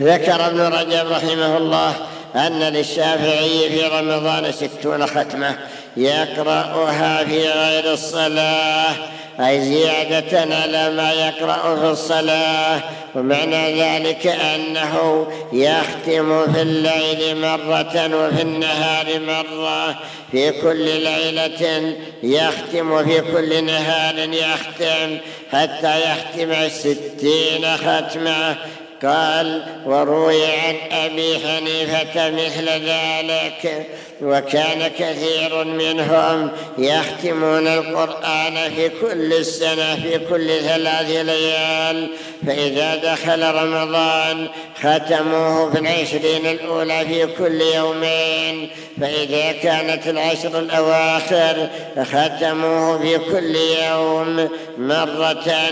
[0.00, 1.94] ذكر ابن رجب رحمه الله
[2.36, 5.56] أن للشافعي في رمضان ستون ختمة
[5.96, 8.94] يقرأها في غير الصلاة
[9.40, 12.80] أي زيادة على ما يقرأ في الصلاة
[13.14, 19.98] ومعنى ذلك أنه يختم في الليل مرة وفي النهار مرة
[20.32, 25.18] في كل ليلة يختم في كل نهار يختم
[25.52, 28.56] حتى يختم الستين ختمة.
[29.02, 33.86] قال وروي عن أبي حنيفة مثل ذلك
[34.22, 42.08] وكان كثير منهم يختمون القرآن في كل السنة في كل ثلاث ليال.
[42.46, 44.48] فإذا دخل رمضان
[44.80, 48.68] ختموه في العشرين الأولى في كل يومين.
[49.00, 51.68] فإذا كانت العشر الأواخر
[52.02, 55.62] ختموه في كل يوم مرة.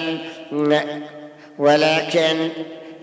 [1.58, 2.48] ولكن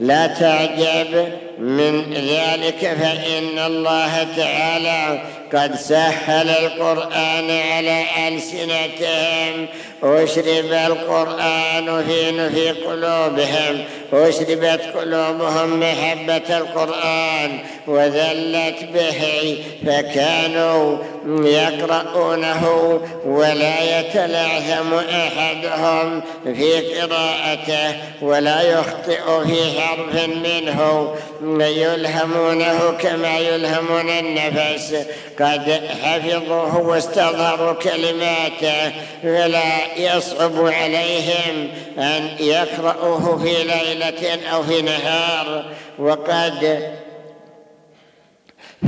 [0.01, 5.21] لا تعجب من ذلك فإن الله تعالى
[5.53, 9.67] قد سهل القرآن على ألسنتهم.
[10.03, 20.97] أشرب القرآن في في قلوبهم أشربت قلوبهم محبة القرآن وذلت به فكانوا
[21.27, 31.13] يقرؤونه ولا يتلعثم أحدهم في قراءته ولا يخطئ في حرف منه.
[31.61, 34.95] يلهمونه كما يلهمون النفس.
[35.39, 38.91] قد حفظوه واستظهروا كلماته
[39.23, 41.67] فلا يصعب عليهم
[41.97, 45.65] أن يقرأوه في ليلة أو في نهار.
[45.99, 46.91] وقد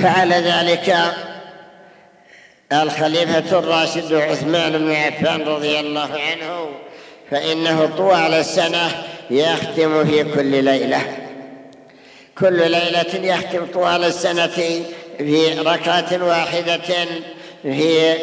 [0.01, 0.97] فعل ذلك
[2.73, 6.69] الخليفة الراشد عثمان بن عفان رضي الله عنه
[7.31, 11.01] فإنه طوال السنة يختم في كل ليلة.
[12.39, 14.47] كل ليلة يختم طوال السنة
[15.17, 17.05] في ركعة واحدة
[17.63, 18.13] في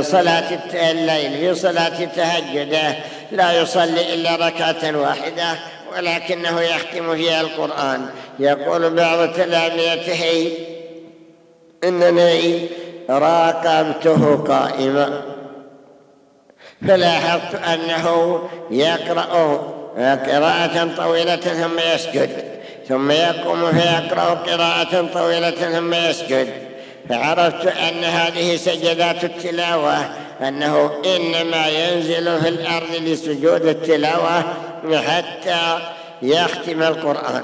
[0.00, 2.94] صلاة الليل في صلاة التهجد
[3.32, 5.58] لا يصلي إلا ركعة واحدة
[5.92, 8.06] ولكنه يختم فيها القرآن.
[8.38, 10.52] يقول بعض تلاميته
[11.84, 12.68] إنني
[13.10, 15.22] راقبته قائما
[16.88, 18.38] فلاحظت أنه
[18.70, 19.56] يقرأ
[19.98, 22.30] قراءة طويلة ثم يسجد
[22.88, 26.48] ثم يقوم فيقرأ قراءة طويلة ثم يسجد.
[27.08, 29.96] فعرفت أن هذه سجدات التلاوة
[30.40, 34.44] أنه إنما ينزل في الأرض لسجود التلاوة
[34.94, 35.78] حتى
[36.22, 37.42] يختم القرآن.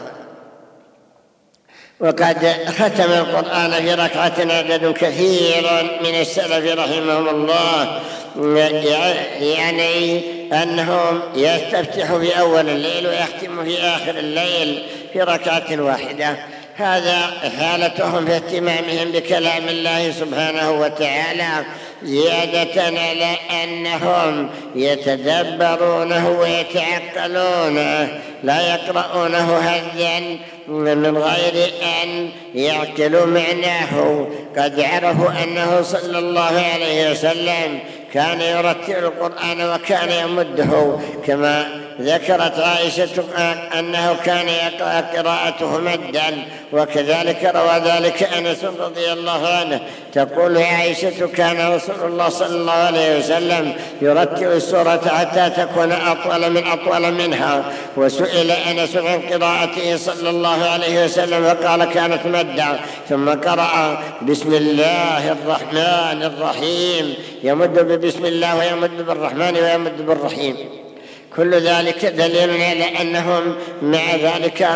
[2.00, 5.62] وقد ختم القرآن في ركعة عدد كثير
[6.04, 8.00] من السلف رحمهم الله
[9.40, 16.36] يعني أنهم يستفتح في أول الليل ويختم في آخر الليل في ركعة واحدة.
[16.76, 17.16] هذا
[17.58, 21.64] حالتهم في اهتمامهم بكلام الله سبحانه وتعالى
[22.02, 30.20] زيادة على أنهم يتدبرونه ويتعقلونه لا يقرؤونه هزا
[30.68, 31.70] من غير
[32.02, 34.26] أن يعقلوا معناه.
[34.58, 37.78] قد عرفوا أنه صلى الله عليه وسلم
[38.14, 43.24] كان يرتل القرآن وكان يمده كما ذكرت عائشة
[43.78, 49.80] أنه كان يقرأ قراءته مدا وكذلك روى ذلك أنس رضي الله عنه.
[50.12, 56.66] تقول عائشة كان رسول الله صلى الله عليه وسلم يرتل السورة حتى تكون أطول من
[56.66, 57.64] أطول منها.
[57.96, 65.32] وسئل أنس عن قراءته صلى الله عليه وسلم فقال كانت مدا ثم قرأ بسم الله
[65.32, 67.14] الرحمن الرحيم.
[67.42, 70.81] يمد بسم الله ويمد بالرحمن ويمد بالرحيم.
[71.36, 74.68] كل ذلك دليل على أنهم مع ذلك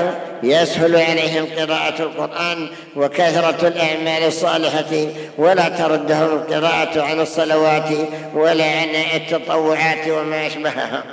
[0.42, 5.06] يسهل عليهم قراءة القرآن وكثرة الأعمال الصالحة
[5.38, 7.88] ولا تردهم القراءة عن الصلوات
[8.34, 11.04] ولا عن التطوعات وما أشبهها.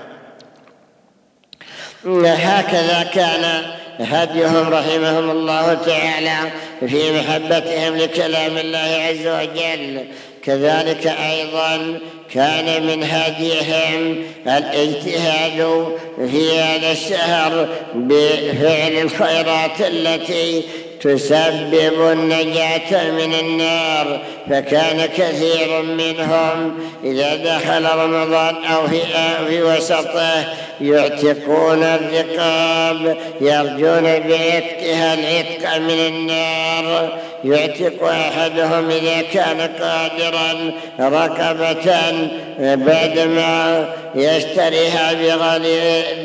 [2.26, 3.64] هكذا كان
[4.00, 10.06] هديهم رحمهم الله تعالى في محبتهم لكلام الله عز وجل.
[10.46, 12.00] كذلك أيضا
[12.34, 15.88] كان من هديهم الإجتهاد
[16.32, 20.64] في هذا الشهر بفعل الخيرات التي
[21.04, 24.20] تسبب النجاة من النار
[24.50, 30.46] فكان كثير منهم إذا دخل رمضان أو في, وسطه
[30.82, 37.18] يعتقون الرقاب يرجون بعتقها العتق من النار.
[37.44, 42.12] يعتق أحدهم إذا كان قادرا رقبة
[42.60, 45.14] بعدما يشتريها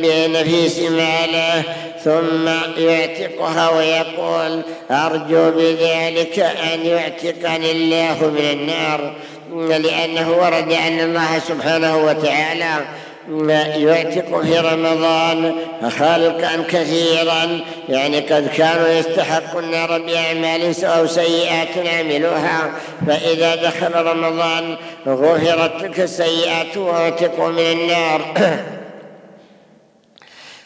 [0.02, 1.62] بنفيس ماله
[2.04, 2.48] ثم
[2.78, 6.38] يعتقها ويقول أرجو بذلك
[6.74, 9.14] أن يعتقني الله من النار
[9.78, 12.74] لأنه ورد أن الله سبحانه وتعالى
[13.76, 15.54] يعتق في رمضان
[15.98, 17.60] خلقا كثيرا.
[17.88, 22.70] يعني قد كانوا يستحقوا النار بأعمال أو سيئات عملوها
[23.06, 24.76] فإذا دخل رمضان
[25.06, 28.20] غفرت تلك السيئات واعتقوا من النار.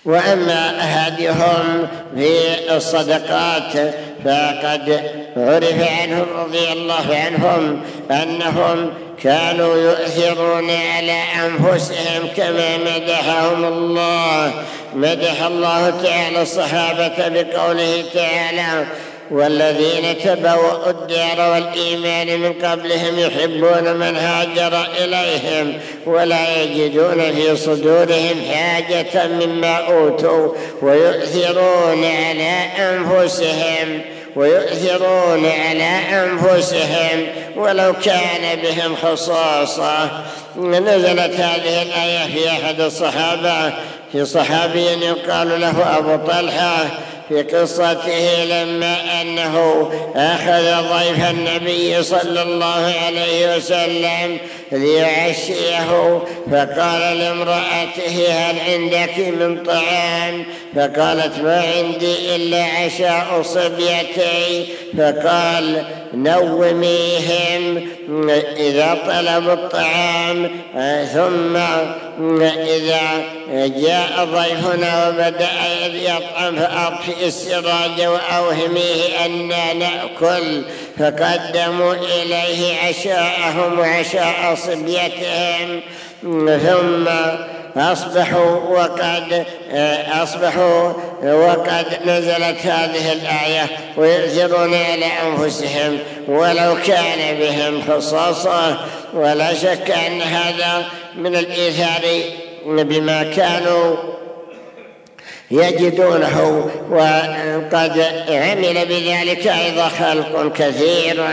[0.04, 3.72] وأما هديهم في الصدقات
[4.24, 5.02] فقد
[5.36, 8.90] عرف عنهم رضي الله عنهم أنهم
[9.22, 14.52] كانوا يؤثرون على أنفسهم كما مدحهم الله.
[14.94, 18.86] مدح الله تعالى الصحابة بقوله تعالى
[19.30, 29.26] والذين تبوأوا الدار والإيمان من قبلهم يحبون من هاجر إليهم ولا يجدون في صدورهم حاجة
[29.26, 34.00] مما أوتوا ويؤثرون على أنفسهم
[34.36, 37.26] ويؤثرون على أنفسهم
[37.56, 40.10] ولو كان بهم خصاصة.
[40.56, 43.72] نزلت هذه الآية في أحد الصحابة
[44.12, 46.84] في صحابي يقال له أبو طلحة
[47.28, 54.38] في قصته لما أنه أخذ ضيف النبي صلى الله عليه وسلم
[54.72, 56.22] ليعشيه.
[56.50, 60.44] فقال لامرأته هل عندك من طعام؟
[60.76, 64.66] فقالت ما عندي إلا عشاء صبيتي.
[64.98, 67.88] فقال نوميهم
[68.56, 70.50] إذا طلبوا الطعام
[71.12, 71.56] ثم
[72.46, 73.00] إذا
[73.66, 75.50] جاء ضيفنا وبدأ
[75.94, 80.62] يطعم فأطفئ السراج وأوهميه أنا نأكل.
[80.98, 85.80] فقدموا إليه عشاءهم وعشاء صبيتهم
[86.58, 87.08] ثم
[87.76, 89.44] أصبحوا وقد
[90.22, 90.92] أصبحوا
[91.22, 95.98] وقد نزلت هذه الآية ويؤثرون على أنفسهم
[96.28, 98.76] ولو كان بهم خصاصة.
[99.14, 100.84] ولا شك أن هذا
[101.16, 102.02] من الإيثار
[102.66, 103.96] بما كانوا
[105.52, 111.24] يجدونه وقد عمل بذلك أيضا خلق كثير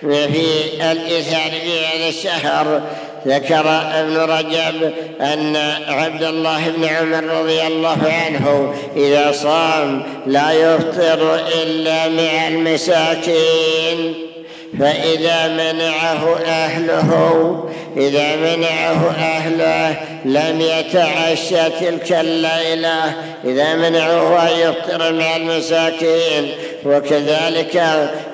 [0.00, 0.46] في
[0.92, 2.82] الإثار في هذا الشهر.
[3.26, 3.64] ذكر
[3.94, 5.56] ابن رجب أن
[5.88, 14.14] عبد الله بن عمر رضي الله عنه إذا صام لا يفطر إلا مع المساكين.
[14.78, 17.10] فإذا منعه أهله
[17.96, 23.12] إذا منعه أهله لم يتعشى تلك الليلة
[23.44, 26.52] إذا منعه أن يفطر مع المساكين.
[26.86, 27.82] وكذلك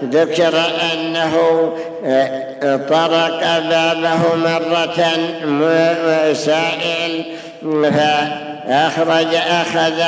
[0.04, 0.62] ذكر
[0.92, 1.36] أنه
[2.04, 5.04] آه، طرق بابه مرة
[6.32, 7.24] سائل
[7.62, 10.02] فأخرج أخذ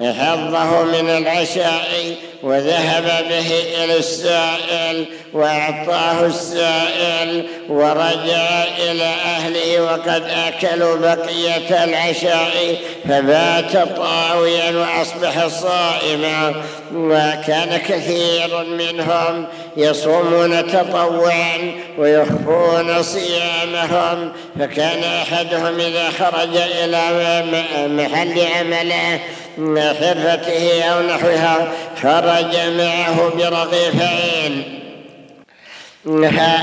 [0.00, 11.84] حظه من العشاء وذهب به إلى السائل وأعطاه السائل ورجع إلى أهله وقد أكلوا بقية
[11.84, 12.76] العشاء
[13.08, 16.54] فبات طاويا وأصبح صائما.
[16.94, 19.46] وكان كثير منهم
[19.76, 27.44] يصومون تطوعا ويخفون صيامهم فكان أحدهم إذا خرج إلى
[27.88, 29.20] محل عمله
[29.58, 31.72] حرفته أو نحوها
[32.02, 34.80] خرج معه برغيفين.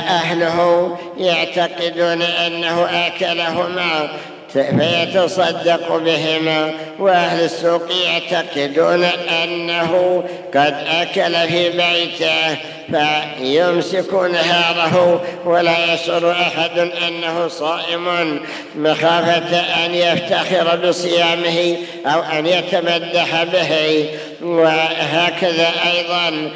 [0.09, 4.09] أهله يعتقدون أنه أكلهما
[4.53, 9.03] فيتصدق بهما وأهل السوق يعتقدون
[9.43, 10.23] أنه
[10.53, 12.57] قد أكل في بيته
[12.91, 18.39] فيمسك نهاره ولا يشعر أحد أنه صائم
[18.75, 24.05] مخافة أن يفتخر بصيامه أو أن يتمدح به.
[24.41, 26.51] وهكذا أيضا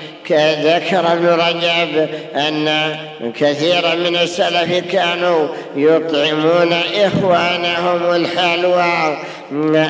[0.63, 2.95] ذكر ابن رجب أن
[3.39, 9.17] كثيرا من السلف كانوا يطعمون إخوانهم الحلوى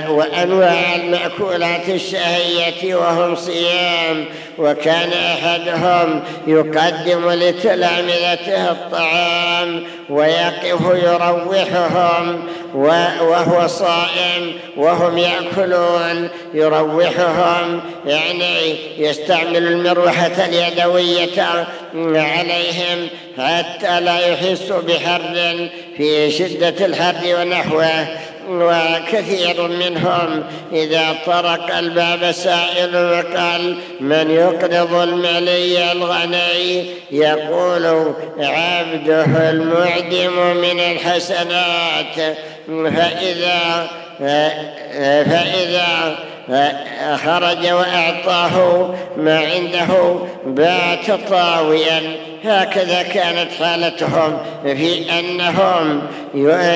[0.10, 4.26] وأنواع المأكولات الشهية وهم صيام
[4.58, 12.44] وكان أحدهم يقدم لتلامذته الطعام ويقف يروحهم
[12.76, 25.22] وهو صائم وهم يأكلون يروحهم يعني يستعمل المروحة اليدوية عليهم حتى لا يحسوا بحر
[25.98, 28.08] في شدة الحر ونحوه.
[28.50, 30.44] وكثير منهم
[30.74, 42.38] إذا طرق الباب سائل وقال من يقرض الملي الغني؟ يقول عبده المعدم من الحسنات.
[42.68, 43.88] فإذا
[45.26, 46.16] فإذا
[47.16, 50.16] خرج وأعطاه ما عنده
[50.46, 52.02] بات طاويا.
[52.46, 56.02] هكذا كانت حالتهم في أنهم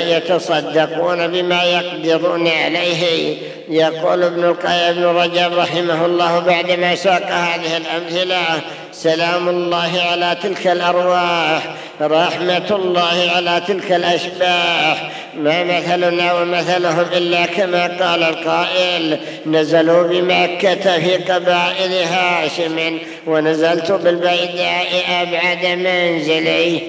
[0.07, 3.37] يتصدقون بما يقدرون عليه.
[3.69, 8.37] يقول ابن القيم بن رجب رحمه الله بعدما ساق هذه الأمثلة
[9.03, 11.63] سلام الله على تلك الأرواح
[12.01, 15.11] رحمة الله على تلك الأشباح.
[15.35, 22.97] ما مثلنا ومثلهم إلا كما قال القائل نزلوا بمكة في قبائل هاشم
[23.27, 26.81] ونزلت بالبيداء أبعد منزلي.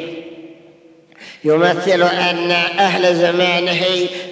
[1.45, 3.83] يمثل أن أهل زمانه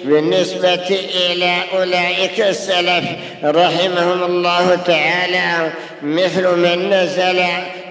[0.05, 3.05] بالنسبة إلى أولئك السلف
[3.43, 5.71] رحمهم الله تعالى.
[6.03, 7.43] مثل من نزل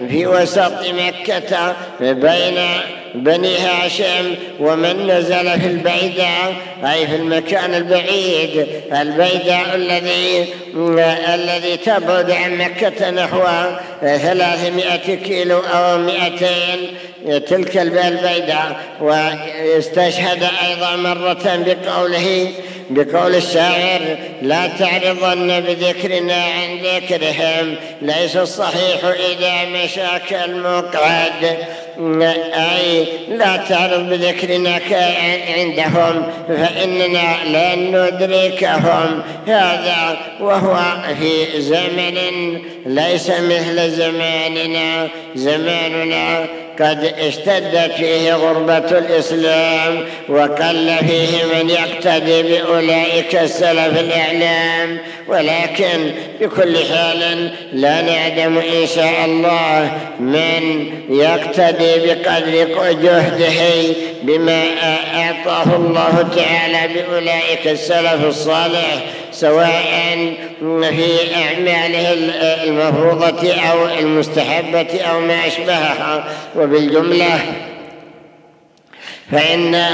[0.09, 2.59] في وسط مكة بين
[3.14, 6.54] بني هاشم ومن نزل في البيداء
[6.84, 10.46] أي في المكان البعيد البيداء الذي
[11.34, 13.42] الذي تبعد عن مكة نحو
[14.00, 16.78] ثلاثمائة كيلو أو مئتين
[17.46, 18.80] تلك البيداء.
[19.00, 22.48] واستشهد أيضا مرة بقوله
[22.91, 31.59] بقول الشاعر لا تعرضن بذكرنا عن ذكرهم ليس الصحيح إذا مشاك المقعد.
[32.01, 34.80] أي لا تعرض بذكرنا
[35.59, 39.22] عندهم فإننا لن ندركهم.
[39.46, 40.76] هذا وهو
[41.20, 45.09] في زمن ليس مثل زماننا.
[45.34, 46.46] زماننا
[46.80, 54.99] قد اشتدت فيه غربة الإسلام وقل فيه من يقتدي بأولئك السلف الإعلام.
[55.28, 59.90] ولكن بكل حال لا نعدم إن شاء الله
[60.20, 64.64] من يقتدي بقدر جهده بما
[65.14, 69.84] أعطاه الله تعالى بأولئك السلف الصالح سواء
[70.61, 72.12] في أعماله
[72.64, 76.24] المفروضة أو المستحبة أو ما أشبهها.
[76.57, 77.41] وبالجملة
[79.32, 79.84] فإن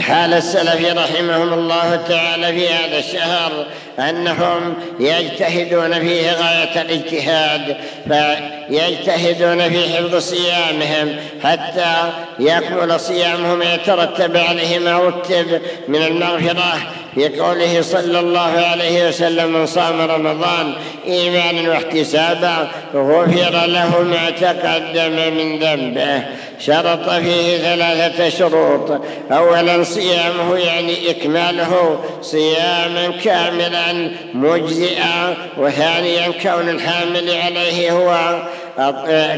[0.00, 3.66] حال السلف رحمهم الله تعالى في هذا الشهر
[3.98, 7.76] أنهم يجتهدون فيه غاية الاجتهاد
[8.08, 16.74] فيجتهدون في حفظ صيامهم حتى يكمل صيامهم يترتب عليه ما رتب من المغفرة
[17.14, 20.72] في قوله صلى الله عليه وسلم من صام رمضان
[21.06, 26.22] إيمانا واحتسابا غفر له ما تقدم من ذنبه.
[26.58, 29.00] شرط فيه ثلاثة شروط.
[29.32, 38.42] أولا صيامه يعني إكماله صياما كاملا مجزئا وثانيا كون الحامل عليه هو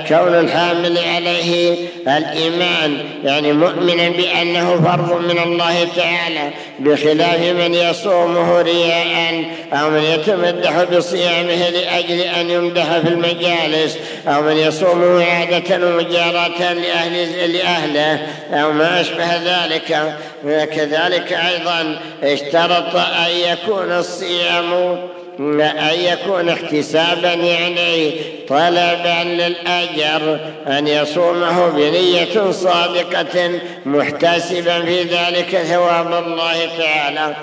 [0.09, 1.76] كون الحامل عليه
[2.09, 10.82] الإيمان يعني مؤمنا بأنه فرض من الله تعالى بخلاف من يصومه رياء أو من يتمدح
[10.82, 19.01] بصيامه لأجل أن يمدح في المجالس أو من يصومه عادة ومجاراة لأهل لأهله أو ما
[19.01, 20.16] أشبه ذلك.
[20.45, 24.99] وكذلك أيضا اشترط أن يكون الصيام
[25.41, 28.12] أن يكون احتسابا يعني
[28.49, 37.34] طلبا للأجر أن يصومه بنية صادقة محتسبا في ذلك ثواب الله تعالى.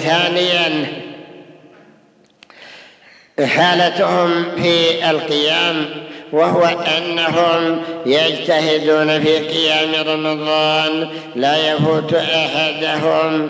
[0.00, 0.86] ثانيا
[3.46, 5.86] حالتهم في القيام
[6.32, 6.62] وهو
[6.98, 11.08] أنهم يجتهدون في قيام رمضان.
[11.36, 13.48] لا يفوت أحدهم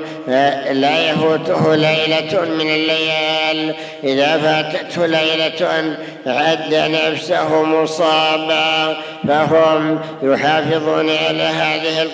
[0.73, 3.75] لا يفوته ليلة من الليال.
[4.05, 8.97] إذا فاتته ليلة عد نفسه مصابا.
[9.31, 12.09] فهم يحافظون على هذه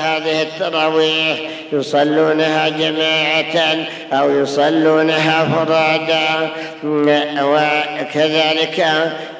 [0.00, 1.38] هذه التراويح
[1.72, 3.76] يصلونها جماعة
[4.12, 6.50] أو يصلونها فرادا
[7.42, 8.86] وكذلك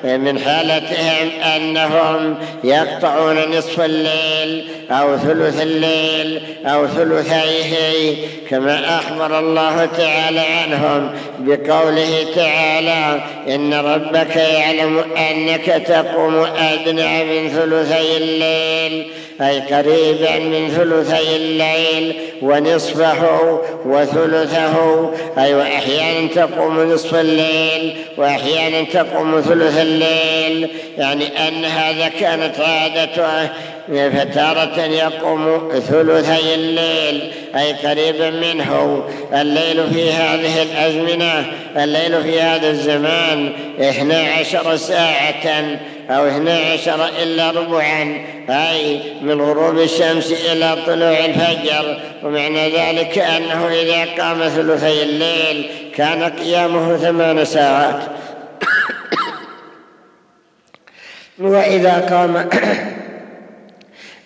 [0.04, 8.14] من حالتهم أنهم يقطعون نصف الليل أو ثلث الليل أو ثلثيه
[8.50, 18.16] كما أخبر الله تعالى عنهم بقوله تعالى إن ربك يعلم أنك تقوم أدنى من ثلثي
[18.16, 19.06] الليل.
[19.40, 25.10] أي قريبا من ثلثي الليل ونصفه وثلثه.
[25.38, 30.68] أي وأحيانا تقوم نصف الليل وأحيانا تقوم ثلث الليل.
[30.98, 33.50] يعني أن هذا كانت عادته.
[33.88, 39.02] فتارة يقوم ثلثي الليل أي قريبا منه.
[39.32, 45.78] الليل في هذه الأزمنة الليل في هذا الزمان اثنا عشر ساعة
[46.10, 48.37] أو اثنا عشر إلا ربعا.
[48.50, 56.22] أي من غروب الشمس إلى طلوع الفجر ومعنى ذلك أنه إذا قام ثلثي الليل كان
[56.22, 58.02] قيامه ثمان ساعات.
[61.38, 62.48] وإذا قام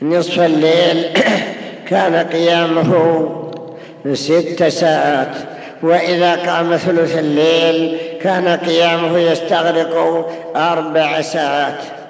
[0.16, 1.12] نصف الليل
[1.90, 3.28] كان قيامه
[4.12, 5.36] ست ساعات.
[5.82, 12.01] وإذا قام ثلث الليل كان قيامه يستغرق أربع ساعات.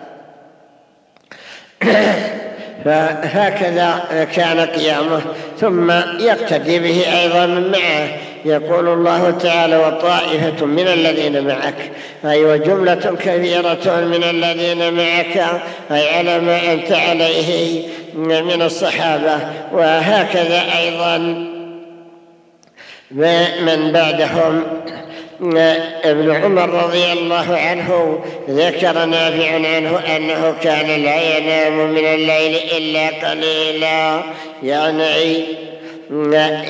[2.85, 4.05] فهكذا
[4.35, 5.23] كان قيامه
[5.61, 8.09] ثم يقتدي به أيضا من معه.
[8.45, 11.91] يقول الله تعالى وطائفة من الذين معك
[12.25, 15.63] أي وجملة كثيرة من الذين معك.
[15.91, 17.83] أي على ما أنت عليه
[18.15, 19.39] من الصحابة.
[19.73, 21.19] وهكذا أيضا
[23.61, 24.63] من بعدهم.
[26.05, 28.19] ابن عمر رضي الله عنه
[28.51, 34.23] ذكر نافع عنه أنه كان لا ينام من الليل إلا قليلا.
[34.63, 35.45] يعني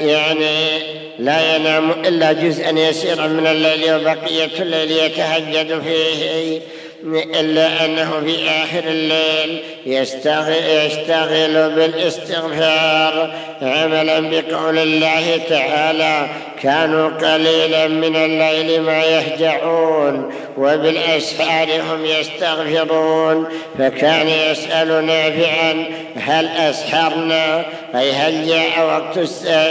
[0.08, 0.78] يعني
[1.18, 6.60] لا ينام إلا جزءا يسيرا من الليل وبقية الليل يتهجد فيه.
[7.04, 13.34] إلا أنه في آخر الليل يشتغل بالاستغفار.
[13.62, 16.26] عملا بقول الله تعالى
[16.62, 23.48] كانوا قليلا من الليل ما يهجعون وبالأسحار هم يستغفرون.
[23.78, 25.86] فكان يسأل نافعا
[26.16, 27.64] هل أسحرنا؟
[27.94, 29.18] أي هل جاء وقت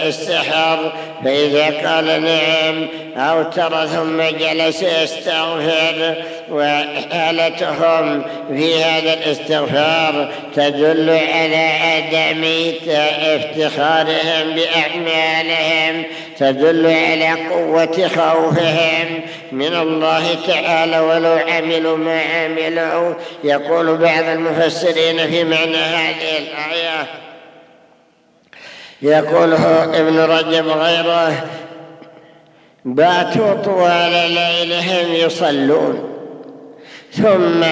[0.07, 0.93] السحر
[1.23, 6.15] فإذا قال نعم أو ترى ثم جلس يستغفر
[6.51, 12.43] وحالتهم في هذا الاستغفار تدل على عدم
[13.21, 16.03] افتخارهم بأعمالهم
[16.37, 19.21] تدل على قوة خوفهم.
[19.51, 23.13] من الله تعالى ولو عملوا ما عملوا.
[23.43, 27.07] يقول بعض المفسرين في معنى هذه الآية
[29.01, 31.45] يقوله ابن رجب غيره
[32.85, 36.11] باتوا طوال ليلهم يصلون
[37.11, 37.63] ثم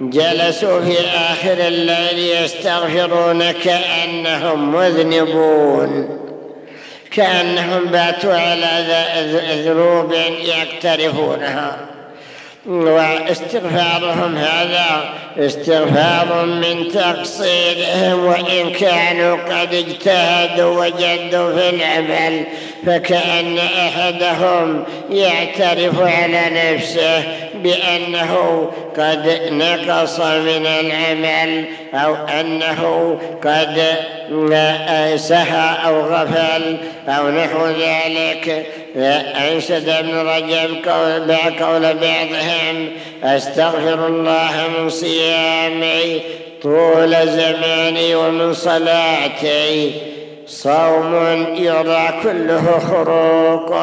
[0.00, 6.18] جلسوا في آخر الليل يستغفرون كأنهم مذنبون
[7.10, 8.84] كأنهم باتوا على
[9.64, 11.87] ذنوب يقترفونها.
[12.66, 22.44] واستغفارهم هذا استغفار من تقصيرهم وإن كانوا قد اجتهدوا وجدوا في العمل
[22.86, 27.22] فكأن أحدهم يعترف على نفسه
[27.54, 33.82] بأنه قد نقص من العمل أو أنه قد
[35.16, 36.76] سهى أو غفل
[37.08, 38.66] أو نحو ذلك.
[38.98, 40.88] أنشد ابن رجب
[41.60, 42.90] قول, بعضهم
[43.22, 46.20] أستغفر الله من صيامي
[46.62, 49.92] طول زماني ومن صلاتي.
[50.48, 51.14] صوم
[51.54, 53.76] يرى كله خروق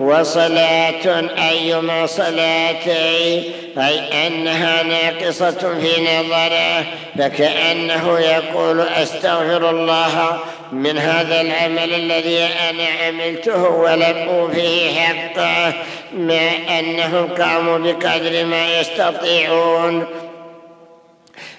[0.00, 3.42] وصلاة أيما صلاتي.
[3.78, 5.50] أي أنها ناقصة
[5.80, 6.84] في نظره
[7.18, 10.38] فكأنه يقول أستغفر الله
[10.72, 15.74] من هذا العمل الذي أنا عملته ولم أوفيه حقه
[16.16, 20.06] مع أنهم قاموا بقدر ما يستطيعون.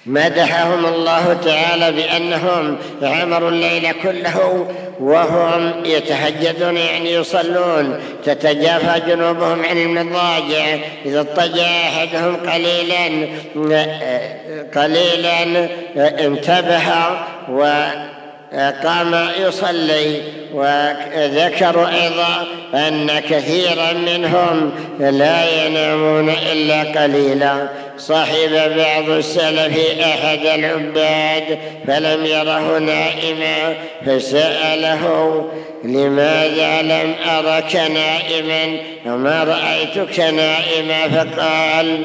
[0.06, 4.66] مدحهم الله تعالى بأنهم عمروا الليل كله
[5.00, 8.00] وهم يتهجدون يعني يصلون.
[8.24, 10.78] تتجافى جنوبهم عن المضاجع.
[11.06, 13.28] إذا اضطجع أحدهم قليلا
[14.76, 16.82] قليلا انتبه
[17.50, 17.84] و
[18.84, 20.22] قام يصلي.
[20.54, 27.68] وذكروا أيضا أن كثيرا منهم لا ينامون إلا قليلا.
[27.98, 33.74] صحب بعض السلف أحد العباد فلم يره نائما
[34.06, 35.44] فسأله
[35.84, 38.76] لماذا لم أرك نائما؟
[39.06, 42.04] وما رأيتك نائما؟ فقال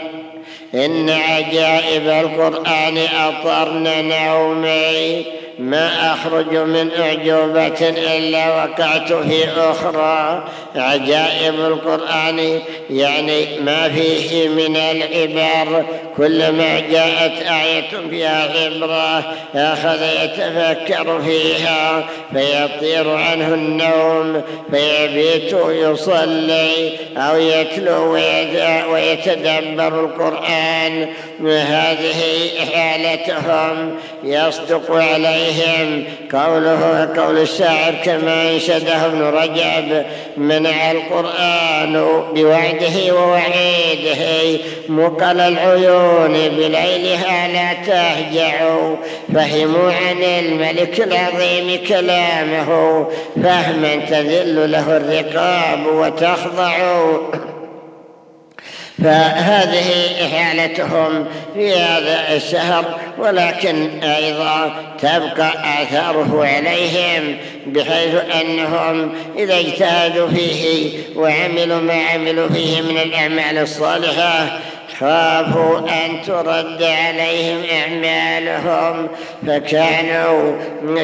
[0.73, 5.25] إن عجائب القرآن أطرن نومي.
[5.59, 10.43] ما أخرج من أعجوبة إلا وقعت في أخرى.
[10.75, 15.85] عجائب القرآن يعني ما فيه من العبر.
[16.17, 24.41] كلما جاءت آية فيها عبرة أخذ يتفكر فيها فيطير عنه النوم
[24.71, 28.13] فيبيت يصلي أو يتلو
[28.93, 31.07] ويتدبر القرآن.
[31.47, 33.95] هذه حالتهم.
[34.23, 36.03] يصدق عليهم
[36.33, 40.05] قوله قول الشاعر كما انشده ابن رجب
[40.37, 44.59] منع القرآن بوعده ووعيده
[44.89, 48.69] مقل العيون بليلها لا تهجع.
[49.33, 53.07] فهموا عن الملك العظيم كلامه
[53.43, 56.77] فهما تذل له الرقاب وتخضع.
[59.03, 64.71] فهذه حالتهم في هذا الشهر ولكن أيضا
[65.01, 65.51] تبقى
[65.83, 67.37] آثاره عليهم
[67.67, 74.59] بحيث أنهم إذا اجتهدوا فيه وعملوا ما عملوا فيه من الأعمال الصالحة
[74.99, 79.07] خافوا أن ترد عليهم أعمالهم
[79.47, 80.55] فكانوا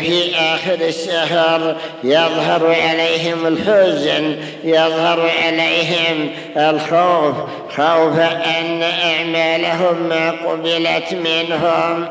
[0.01, 7.35] في آخر الشهر يظهر عليهم الحزن يظهر عليهم الخوف
[7.77, 12.07] خوف أن أعمالهم ما قبلت منهم.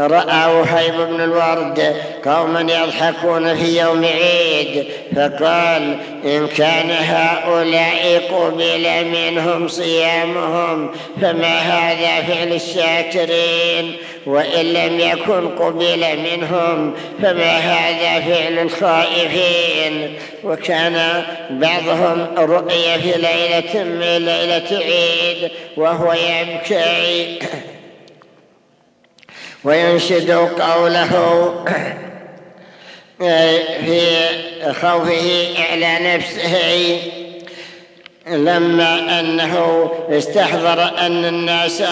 [0.00, 4.84] رأى وهيب بن الورد قوما يضحكون في يوم عيد
[5.16, 10.90] فقال إن كان هؤلاء قبل منهم صيامهم
[11.22, 13.96] فما هذا فعل الشاكرين؟
[14.26, 24.24] وإن لم يكن قبل منهم فما هذا فعل الخائفين؟ وكان بعضهم رقي في ليلة من
[24.26, 27.38] ليلة عيد وهو يبكي.
[29.64, 30.30] وينشد
[30.60, 31.54] قوله
[33.84, 34.00] في
[34.80, 36.98] خوفه على نفسه
[38.26, 41.82] لما أنه استحضر أن الناس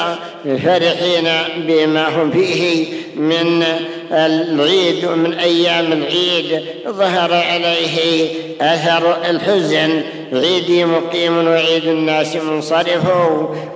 [0.45, 3.65] فرحين بما هم فيه من
[4.13, 6.63] العيد ومن أيام العيد.
[6.89, 8.29] ظهر عليه
[8.61, 10.03] أثر الحزن
[10.33, 13.03] عيدي مقيم وعيد الناس منصرف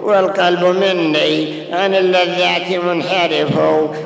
[0.03, 3.59] والقلب مني عن اللذات منحرف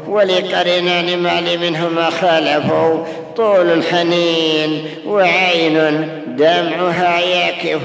[0.09, 3.05] ولقرنان مال منهما خالفوا
[3.37, 7.83] طول الحنين وعين دمعها يكف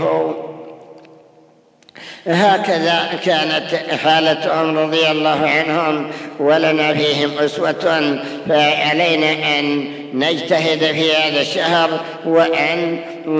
[2.27, 11.89] هكذا كانت حالتهم رضي الله عنهم ولنا فيهم أسوة فعلينا أن نجتهد في هذا الشهر
[12.25, 12.99] وأن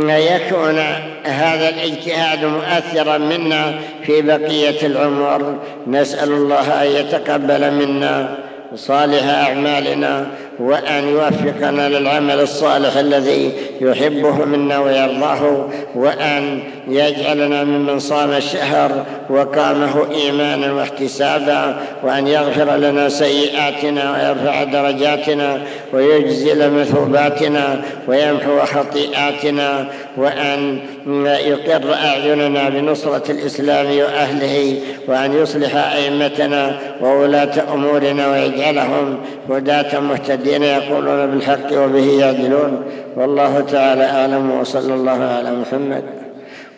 [0.10, 0.80] يكون
[1.24, 5.60] هذا الاجتهاد مؤثرا منا في بقية العمر.
[5.88, 8.38] نسأل الله أن يتقبل منا
[8.76, 10.28] صالح أعمالنا
[10.60, 20.74] وأن يوفقنا للعمل الصالح الذي يحبه منا ويرضاه وأن يجعلنا ممن صام الشهر وقامه إيمانا
[20.74, 25.62] واحتسابا وأن يغفر لنا سيئاتنا ويرفع درجاتنا
[25.94, 29.88] ويجزل مثوباتنا ويمحو خطيئاتنا
[30.18, 30.80] وأن
[31.26, 34.76] يقر أعيننا بنصرة الإسلام وأهله
[35.08, 39.18] وأن يصلح أئمتنا وولاة أمورنا ويجعلهم
[39.50, 40.41] هداة مهتدين.
[40.48, 42.86] يقولون بالحق وبه يعدلون.
[43.16, 46.04] والله تعالى أعلم وصلى الله على محمد.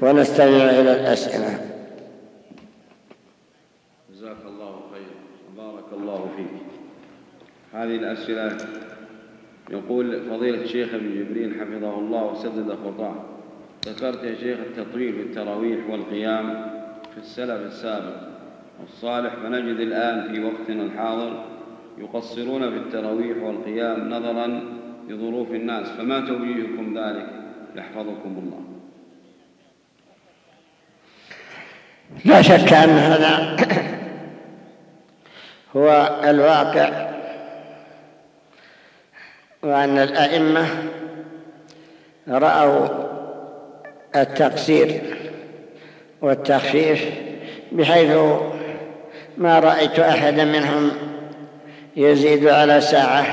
[0.01, 1.59] ونستمع إلى الأسئلة.
[4.13, 5.13] جزاك الله خير.
[5.53, 6.47] وبارك الله فيك.
[7.73, 8.57] هذه الأسئلة
[9.69, 13.15] يقول فضيلة الشيخ ابن جبرين حفظه الله وسدد خطاه.
[13.87, 16.71] ذكرت يا شيخ التطويل في التراويح والقيام
[17.13, 18.15] في السلف السابق
[18.81, 21.43] والصالح فنجد الآن في وقتنا الحاضر
[21.97, 24.63] يقصرون في التراويح والقيام نظرا
[25.09, 25.87] لظروف الناس.
[25.87, 27.29] فما توجيهكم ذلك؟
[27.75, 28.63] يحفظكم الله.
[32.25, 33.57] لا شك أن هذا
[35.75, 37.13] هو الواقع
[39.63, 40.65] وأن الأئمة
[42.27, 42.87] رأوا
[44.15, 45.01] التقصير
[46.21, 47.05] والتخفيف
[47.71, 48.17] بحيث
[49.37, 50.91] ما رأيت أحدا منهم
[51.95, 53.25] يزيد على ساعة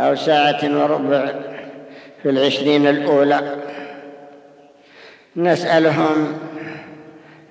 [0.00, 1.32] أو ساعة وربع
[2.22, 3.56] في العشرين الأولى.
[5.36, 6.38] نسألهم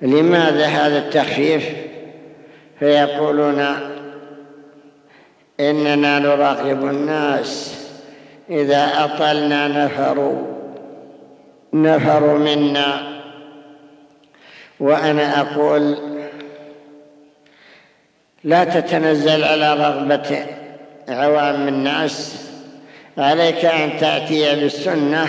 [0.02, 1.70] لماذا هذا التخفيف؟
[2.78, 3.66] فيقولون
[5.60, 7.80] إننا نراقب الناس
[8.50, 10.42] إذا أطلنا نفروا
[11.72, 13.20] نفروا منا.
[14.80, 16.09] وأنا أقول
[18.44, 20.46] لا تتنزل على رغبة
[21.08, 22.46] عوام الناس.
[23.18, 25.26] عليك أن تأتي بالسنة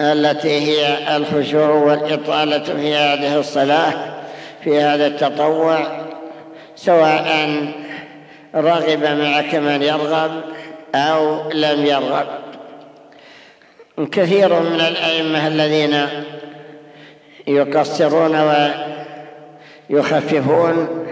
[0.00, 3.92] التي هي الخشوع والإطالة في هذه الصلاة
[4.64, 5.86] في هذا التطوع
[6.76, 7.58] سواء
[8.54, 10.42] رغب معك من يرغب
[10.94, 12.26] أو لم يرغب.
[14.12, 16.06] كثير من الأئمة الذين
[17.46, 18.64] يقصرون
[19.90, 21.04] ويخففون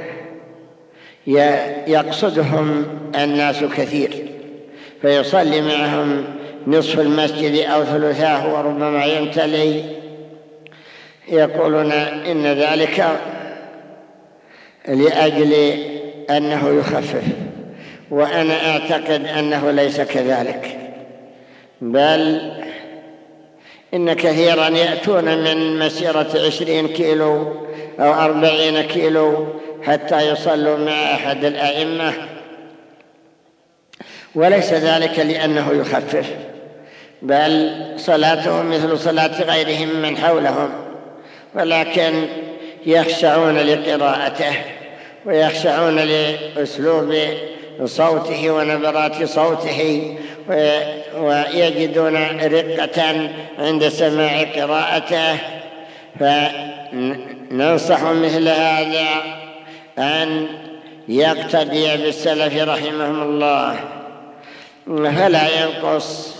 [1.86, 4.10] يقصدهم الناس كثير
[5.02, 6.24] فيصلي معهم
[6.66, 9.82] نصف المسجد أو ثلثاه وربما يمتلي
[11.28, 13.20] يقولون إن ذلك
[14.88, 15.54] لأجل
[16.30, 17.24] أنه يخفف
[18.10, 20.78] وأنا أعتقد أنه ليس كذلك.
[21.80, 22.52] بل
[23.94, 27.52] إن كثيرا يأتون من مسيرة عشرين كيلو
[28.00, 29.46] أو أربعين كيلو
[29.86, 32.12] حتى يصلوا مع أحد الأئمة.
[34.34, 36.26] وليس ذلك لأنه يخفف
[37.22, 40.70] بل صلاتهم مثل صلاة غيرهم من حولهم
[41.54, 42.26] ولكن
[42.86, 44.54] يخشعون لقراءته
[45.26, 47.14] ويخشعون لأسلوب
[47.84, 50.16] صوته ونبرات صوته
[51.18, 53.28] ويجدون رقة
[53.58, 55.38] عند سماع قراءته.
[56.20, 59.41] فننصح مثل هذا
[59.98, 60.46] أن
[61.08, 63.80] يقتدي بالسلف رحمهم الله.
[64.86, 66.36] فلا ينقص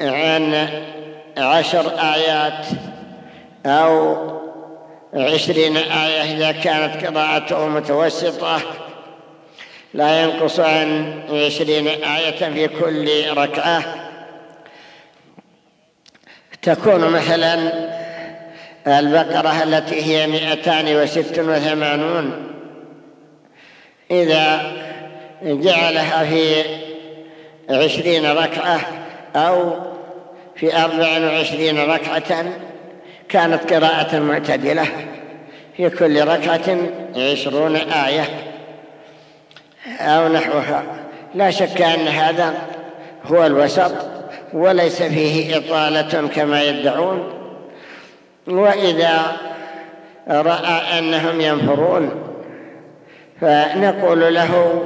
[0.00, 0.68] عن
[1.38, 2.66] عشر آيات
[3.66, 4.16] أو
[5.14, 8.60] عشرين آية إذا كانت قراءته متوسطة؟
[9.94, 13.84] لا ينقص عن عشرين آية في كل ركعة.
[16.62, 17.93] تكون مثلا
[18.86, 22.50] البقرة التي هي مئتان وست وثمانون.
[24.10, 24.72] إذا
[25.42, 26.62] جعلها في
[27.70, 28.80] عشرين ركعة
[29.36, 29.72] أو
[30.56, 32.44] في أربع وعشرين ركعة
[33.28, 34.86] كانت قراءة معتدلة.
[35.76, 36.78] في كل ركعة
[37.16, 38.24] عشرون آية
[40.00, 40.84] أو نحوها.
[41.34, 42.54] لا شك أن هذا
[43.24, 43.92] هو الوسط
[44.52, 47.33] وليس فيه إطالة كما يدعون.
[48.48, 49.36] وإذا
[50.28, 52.10] رأى أنهم ينفرون
[53.40, 54.82] فنقول له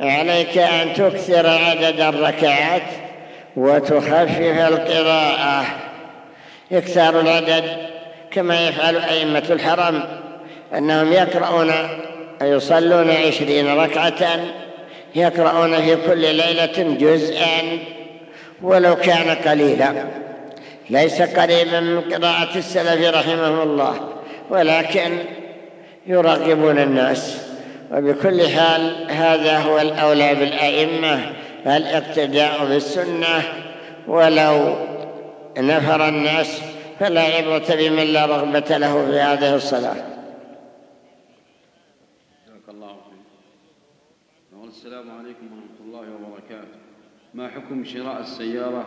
[0.00, 2.82] عليك أن تكثر عدد الركعات
[3.56, 5.64] وتخفف القراءة.
[6.72, 7.64] إكثار العدد
[8.30, 10.02] كما يفعل أئمة الحرم
[10.74, 11.72] أنهم يقرؤون
[12.42, 14.40] يصلون عشرين ركعة
[15.14, 17.78] يقرؤون في كل ليلة جزءا
[18.62, 19.92] ولو كان قليلا.
[20.90, 24.08] ليس قريبا من قراءة السلف رحمه الله
[24.50, 25.18] ولكن
[26.06, 27.50] يراقبون الناس.
[27.92, 31.32] وبكل حال هذا هو الأولى بالأئمة
[31.66, 33.42] الاقتداء بالسنة.
[34.08, 34.76] ولو
[35.58, 36.60] نفر الناس
[37.00, 39.96] فلا عبرة بمن لا رغبة له في هذه الصلاة.
[42.68, 42.94] الله
[44.68, 46.78] السلام عليكم ورحمة الله وبركاته.
[47.34, 48.86] ما حكم شراء السيارة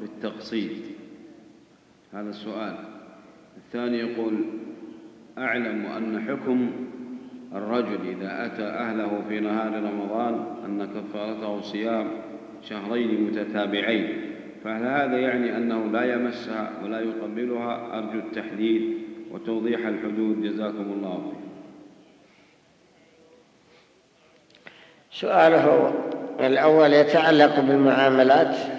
[0.00, 0.97] بالتقسيط
[2.12, 2.74] هذا السؤال.
[3.56, 4.34] الثاني يقول
[5.38, 6.70] أعلم أن حكم
[7.54, 12.06] الرجل إذا أتى أهله في نهار رمضان أن كفارته صيام
[12.62, 14.34] شهرين متتابعين.
[14.64, 18.98] فهل هذا يعني أنه لا يمسها ولا يقبلها؟ أرجو التحديد
[19.30, 20.42] وتوضيح الحدود.
[20.42, 21.38] جزاكم الله خير
[25.10, 25.94] سؤاله
[26.40, 28.77] الأول يتعلق بالمعاملات.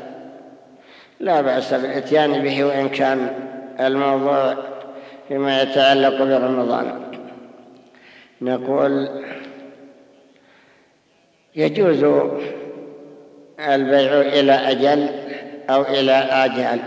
[1.20, 3.30] لا بأس بالإتيان به وإن كان
[3.80, 4.56] الموضوع
[5.28, 7.02] فيما يتعلق برمضان.
[8.42, 9.10] نقول
[11.56, 12.04] يجوز
[13.60, 15.10] البيع إلى أجل
[15.70, 16.80] أو إلى آجال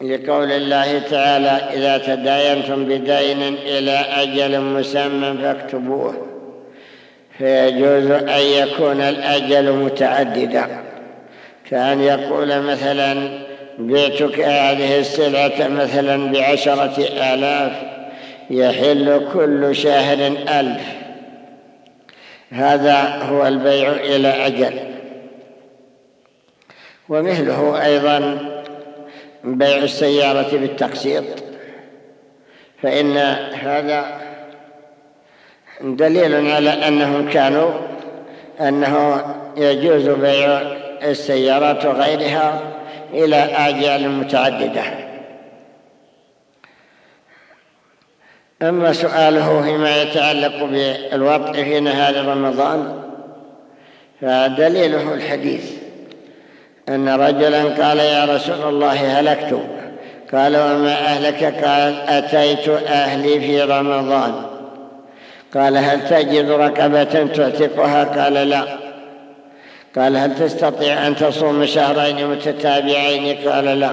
[0.00, 6.26] لقول الله تعالى إذا تداينتم بدين إلى أجل مسمى فاكتبوه.
[7.38, 10.91] فيجوز أن يكون الأجل متعددا.
[11.72, 13.38] كأن يقول مثلا
[13.78, 16.98] بيتك هذه السلعة مثلا بعشرة
[17.34, 17.72] آلاف
[18.50, 20.26] يحل كل شهر
[20.60, 20.82] ألف.
[22.50, 24.78] هذا هو البيع إلى أجل.
[27.08, 28.38] ومثله أيضا
[29.44, 31.24] بيع السيارة بالتقسيط.
[32.82, 33.16] فإن
[33.52, 34.20] هذا
[35.80, 37.70] دليل على أنهم كانوا
[38.60, 39.24] أنه
[39.56, 42.60] يجوز بيع السيارات وغيرها
[43.12, 44.82] إلى آجال متعددة.
[48.62, 53.02] أما سؤاله فيما يتعلق بالوضع في نهار رمضان
[54.20, 55.72] فدليله الحديث
[56.88, 59.60] أن رجلا قال يا رسول الله هلكت.
[60.32, 64.42] قال وما أهلك؟ قال أتيت أهلي في رمضان.
[65.54, 68.81] قال هل تجد ركبة تعتقها؟ قال لا.
[69.96, 73.92] قال هل تستطيع أن تصوم شهرين متتابعين؟ قال لا.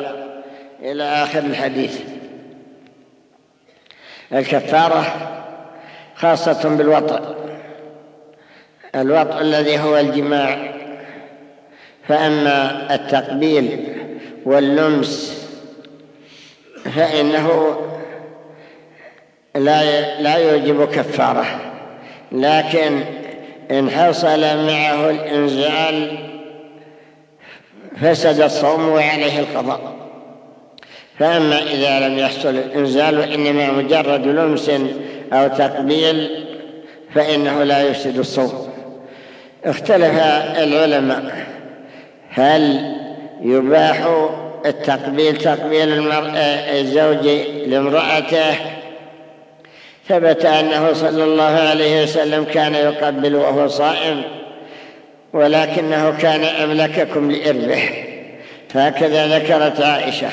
[0.82, 2.00] إلى آخر الحديث.
[4.34, 5.06] الكفارة
[6.16, 7.36] خاصة بالوطء.
[8.96, 10.74] الوطء الذي هو الجماع.
[12.08, 13.96] فأما التقبيل
[14.46, 15.46] واللمس
[16.96, 17.78] فإنه
[19.56, 21.46] لا لا يوجب كفارة.
[22.32, 23.19] لكن
[23.72, 26.18] إن حصل معه الإنزال
[28.02, 29.96] فسد الصوم وعليه القضاء.
[31.20, 34.72] فأما إذا لم يحصل الإنزال وإنما مجرد لمس
[35.34, 36.46] أو تقبيل
[37.16, 38.70] فإنه لا يفسد الصوم.
[39.66, 40.20] اختلف
[40.58, 41.48] العلماء
[42.30, 42.94] هل
[43.42, 44.08] يباح
[44.66, 47.28] التقبيل تقبيل الزوج
[47.68, 48.56] لامرأته
[50.10, 54.24] ثبت أنه صلى الله عليه وسلم كان يقبل وهو صائم
[55.34, 57.84] ولكنه كان أملككم لإربه
[58.76, 60.30] هكذا ذكرت عائشة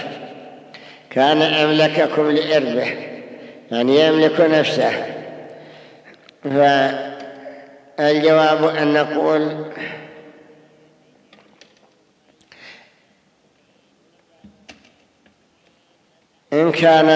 [1.10, 2.94] كان أملككم لإربه
[3.70, 4.92] يعني يملك نفسه.
[7.98, 9.64] فالجواب أن نقول
[16.52, 17.08] إن كان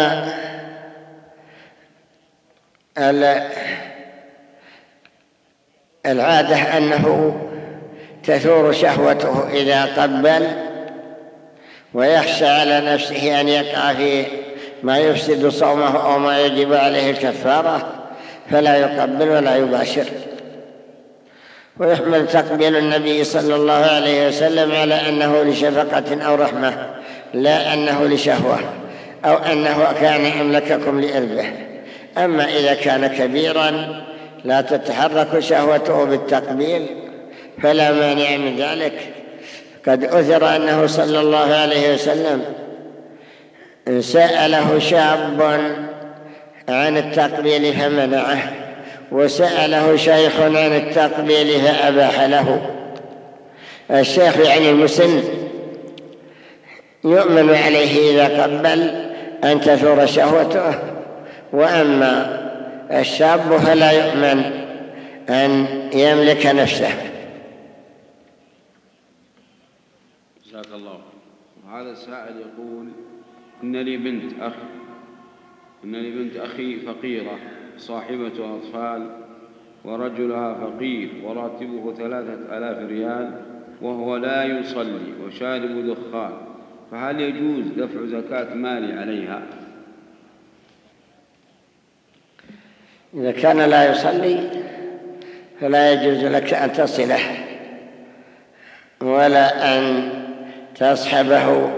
[6.06, 7.36] العادة أنه
[8.24, 10.46] تثور شهوته إذا قبل
[11.94, 14.24] ويخشى على نفسه أن يقع في
[14.82, 17.92] ما يفسد صومه أو ما يجب عليه الكفارة
[18.50, 20.04] فلا يقبل ولا يباشر.
[21.78, 26.86] ويحمل تقبيل النبي صلى الله عليه وسلم على أنه لشفقة أو رحمة
[27.34, 28.58] لا أنه لشهوة
[29.24, 31.69] أو أنه كان أملككم لإربه
[32.18, 34.02] أما إذا كان كبيرا
[34.44, 36.86] لا تتحرك شهوته بالتقبيل
[37.62, 38.92] فلا مانع من ذلك.
[39.88, 42.44] قد أثر أنه صلى الله عليه وسلم
[44.00, 45.60] سأله شاب
[46.68, 48.52] عن التقبيل فمنعه
[49.12, 52.70] وسأله شيخ عن التقبيل فأباح له.
[53.90, 55.22] الشيخ يعني المسن
[57.04, 58.90] يؤمن عليه إذا قبل
[59.44, 60.89] أن تثور شهوته.
[61.52, 62.40] وأما
[63.00, 64.44] الشاب فلا يؤمن
[65.28, 66.92] أن يملك نفسه.
[70.46, 71.00] جزاك الله.
[71.66, 72.86] وهذا السائل يقول
[73.62, 74.52] إن لي بنت أخ
[75.84, 77.38] إن لي بنت أخي فقيرة
[77.76, 79.10] صاحبة أطفال
[79.84, 83.42] ورجلها فقير وراتبه ثلاثة آلاف ريال
[83.82, 86.32] وهو لا يصلي وشارب دخان
[86.90, 89.42] فهل يجوز دفع زكاة مالي عليها؟
[93.14, 94.38] إذا كان لا يصلي
[95.60, 97.20] فلا يجوز لك أن تصله
[99.02, 100.10] ولا أن
[100.78, 101.70] تصحبه.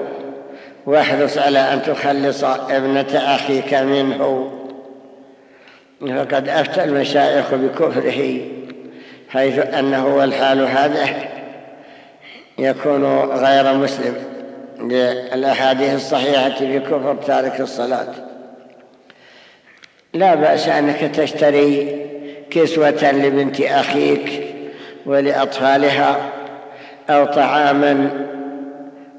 [0.86, 4.52] واحرص على أن تخلص ابنة أخيك منه.
[6.00, 8.40] فقد أفتى المشايخ بكفره
[9.28, 11.08] حيث أنه والحال هذا
[12.58, 14.14] يكون غير مسلم
[14.80, 18.31] للأحاديث الصحيحة في كفر تارك الصلاة.
[20.14, 22.02] لا بأس أنك تشتري
[22.50, 24.42] كسوة لبنت أخيك
[25.06, 26.16] ولأطفالها
[27.10, 28.10] أو طعاما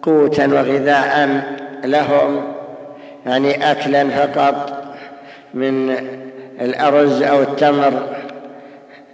[0.02, 1.44] قوتا وغذاء
[1.84, 2.54] لهم
[3.26, 4.84] يعني أكلا فقط
[5.54, 5.96] من
[6.62, 7.94] الأرز أو التمر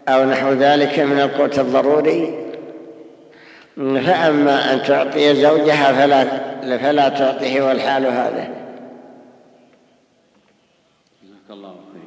[0.08, 2.36] أو نحو ذلك من القوت الضروري.
[3.78, 6.26] فأما أن تعطي زوجها فلا,
[6.78, 8.59] فلا تعطيه والحال هذا.
[11.54, 12.02] الله خير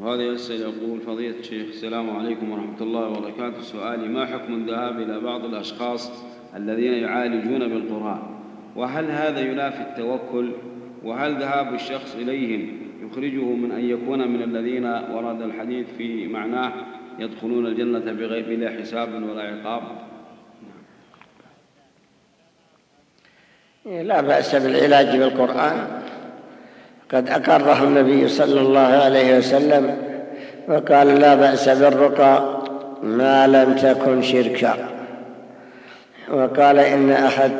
[0.00, 3.62] وهذا يسأل يقول فضيلة الشيخ السلام عليكم ورحمة الله وبركاته.
[3.62, 6.24] سؤالي ما حكم الذهاب إلى بعض الأشخاص
[6.56, 8.22] الذين يعالجون بالقرآن؟
[8.76, 10.52] وهل هذا ينافي التوكل؟
[11.04, 16.72] وهل ذهاب الشخص إليهم يخرجه من أن يكون من الذين ورد الحديث في معناه
[17.18, 19.82] يدخلون الجنة بغير بلا حساب ولا عقاب؟
[23.86, 26.02] لا بأس بالعلاج بالقرآن.
[27.14, 29.96] قد أقره النبي صلى الله عليه وسلم
[30.68, 32.42] وقال لا بأس بالرقى
[33.02, 34.74] ما لم تكن شركا.
[36.32, 37.50] وقال إن أحد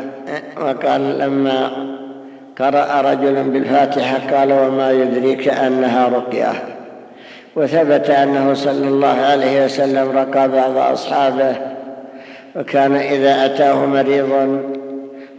[0.60, 1.70] وقال لما
[2.58, 6.52] قرأ رجل بالفاتحة قال وما يدريك أنها رقية.
[7.56, 11.54] وثبت أنه صلى الله عليه وسلم رقى بعض أصحابه.
[12.56, 14.60] وكان إذا أتاه مريض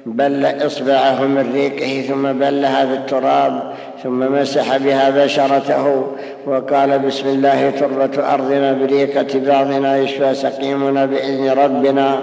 [0.06, 3.74] بل إصبعه من ريقه ثم بلها بالتراب
[4.04, 6.08] ثم مسح بها بشرته
[6.46, 12.20] وقال بسم الله تربة أرضنا بريقة بعضنا يشفى سقيمنا بإذن ربنا.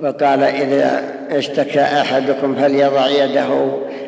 [0.00, 3.48] وقال إذا اشتكى أحدكم فليضع يده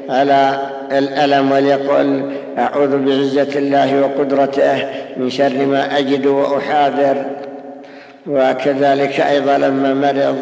[0.08, 0.58] على
[0.92, 7.24] الألم وليقل أعوذ بعزة الله وقدرته من شر ما أجد وأحاذر.
[8.26, 10.36] وكذلك أيضا لما مرض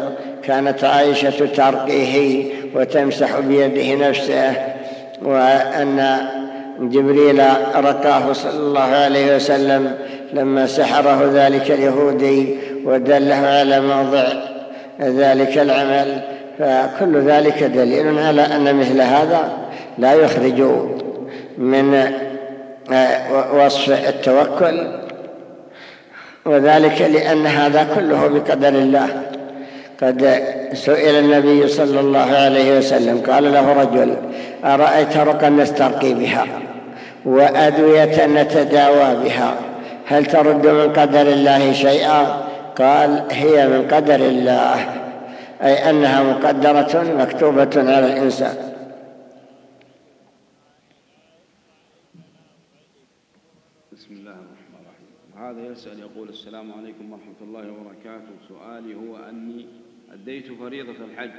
[0.47, 4.53] كانت عائشة ترقيه وتمسح بيده نفسه
[5.21, 6.17] وأن
[6.79, 7.41] جبريل
[7.75, 9.95] رقاه صلى الله عليه وسلم
[10.33, 14.27] لما سحره ذلك اليهودي ودله على موضع
[15.01, 16.21] ذلك العمل.
[16.59, 19.51] فكل ذلك دليل على أن مثل هذا
[19.97, 20.61] لا يخرج
[21.57, 22.11] من
[23.53, 24.87] وصف التوكل
[26.45, 29.34] وذلك لأن هذا كله بقدر الله.
[30.01, 30.21] قد
[30.73, 34.15] سئل النبي صلى الله عليه وسلم قال له رجل
[34.63, 36.45] أرأيت رقا نسترقي بها
[37.25, 39.55] وأدوية نتداوى بها؟
[40.05, 42.45] هل ترد من قدر الله شيئا؟
[42.77, 44.79] قال هي من قدر الله
[45.63, 48.55] أي أنها مقدرة مكتوبة على الإنسان.
[53.93, 54.85] بسم الله الرحمن
[55.35, 58.33] وهذا يسأل يقول السلام عليكم ورحمة الله وبركاته.
[58.49, 59.65] سؤالي هو أني
[60.25, 61.31] أديت فريضة الحج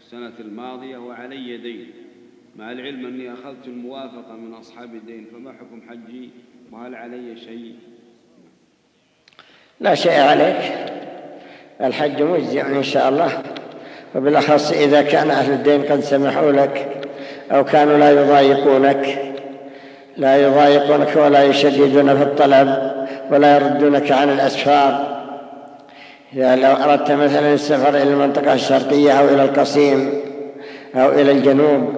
[0.00, 1.90] السنة الماضية وعلي دين.
[2.56, 6.30] مع العلم أني أخذت الموافقة من أصحاب الدين فما حكم حجي؟
[6.72, 7.74] وهل علي شيء؟
[9.80, 10.56] لا شيء عليك.
[11.80, 13.42] الحج مجزئ إن شاء الله.
[14.14, 17.04] وبالأخص إذا كان أهل الدين قد سمحوا لك
[17.50, 19.34] أو كانوا لا يضايقونك.
[20.16, 22.92] لا يضايقونك ولا يشددون في الطلب
[23.30, 25.11] ولا يردونك عن الأسفار.
[26.34, 30.10] إذا لو أردت مثلا السفر إلى المنطقة الشرقية أو إلى القصيم
[30.94, 31.94] أو إلى الجنوب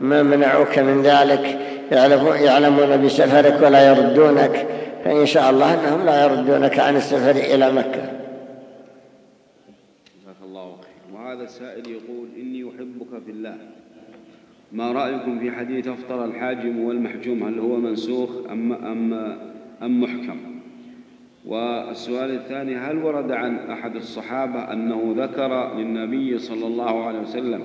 [0.00, 1.58] ما منعوك من ذلك؟
[1.92, 4.66] يعلمون بسفرك ولا يردونك.
[5.04, 8.02] فإن شاء الله أنهم لا يردونك عن السفر إلى مكة.
[10.20, 10.76] جزاك الله
[11.14, 13.54] وهذا السائل يقول إني أحبك في الله.
[14.72, 19.38] ما رأيكم في حديث أفطر الحاجم والمحجوم؟ هل هو منسوخ أم, أم,
[19.82, 20.59] أم محكم؟
[21.46, 27.62] والسؤال الثاني هل ورد عن أحد الصحابة أنه ذكر للنبي صلى الله عليه وسلم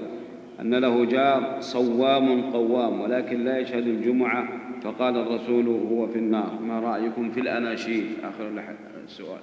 [0.61, 4.47] أن له جار صوام قوام ولكن لا يشهد الجمعة؟
[4.83, 6.59] فقال الرسول هو في النار.
[6.61, 8.63] ما رأيكم في الأناشيد؟ آخر
[9.05, 9.39] السؤال.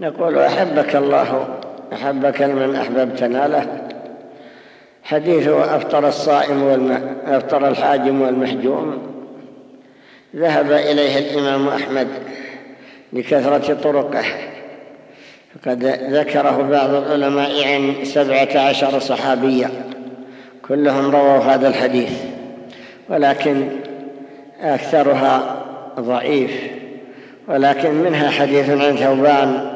[0.00, 1.58] نقول أحبك الله
[1.92, 3.88] أحبك من أحببتنا له.
[5.02, 7.16] حديثه أفطر الصائم والم...
[7.24, 9.07] أفطر الحاجم والمحجوم.
[10.36, 12.08] ذهب إليه الإمام أحمد
[13.12, 14.24] لكثرة طرقه
[15.54, 19.70] فقد ذكره بعض العلماء عن سبعة عشر صحابيا
[20.68, 22.12] كلهم رووا هذا الحديث
[23.08, 23.68] ولكن
[24.60, 25.64] أكثرها
[26.00, 26.50] ضعيف
[27.48, 29.72] ولكن منها حديث عن ثوبان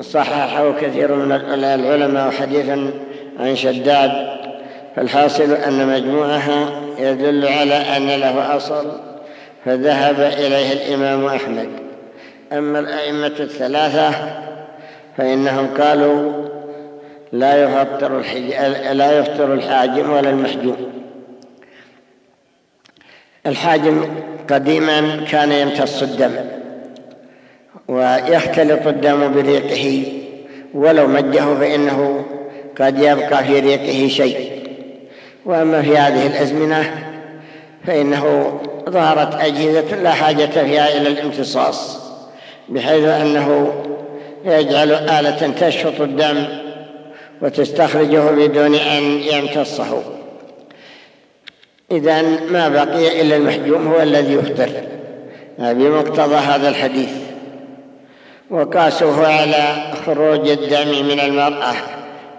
[0.00, 2.68] صححه كثير من العلماء وحديث
[3.40, 4.10] عن شداد
[4.96, 9.00] فالحاصل أن مجموعها يدل على أن له أصل
[9.64, 11.68] فذهب إليه الإمام أحمد.
[12.52, 14.10] أما الأئمة الثلاثة
[15.16, 16.32] فإنهم قالوا
[17.32, 18.22] لا يفطر
[18.92, 20.92] لا يفطر الحاجم ولا المحجوم.
[23.46, 24.04] الحاجم
[24.50, 26.32] قديما كان يمتص الدم
[27.88, 30.12] ويختلط الدم بريقه
[30.74, 32.24] ولو مجه فإنه
[32.80, 34.55] قد يبقى في ريقه شيء.
[35.46, 37.12] وأما في هذه الأزمنة
[37.86, 38.52] فإنه
[38.90, 41.98] ظهرت أجهزة لا حاجة فيها إلى الامتصاص
[42.68, 43.72] بحيث أنه
[44.44, 46.44] يجعل آلة تشفط الدم
[47.42, 50.02] وتستخرجه بدون أن يمتصه.
[51.90, 54.70] إذا ما بقي إلا المحجوم هو الذي يفطر.
[55.58, 57.12] بمقتضى هذا الحديث.
[58.50, 61.74] وقاسوه على خروج الدم من المرأة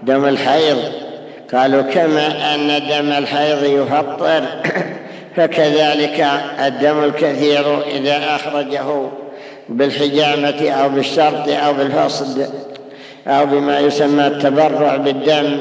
[0.04, 1.07] دم الحيض.
[1.54, 4.44] قالوا كما أن دم الحيض يفطر؟
[5.36, 6.28] فكذلك
[6.66, 9.10] الدم الكثير إذا أخرجه
[9.70, 12.50] بالحجامة أو بالشرط أو بالفصد
[13.28, 15.60] أو بما يسمى التبرع بالدم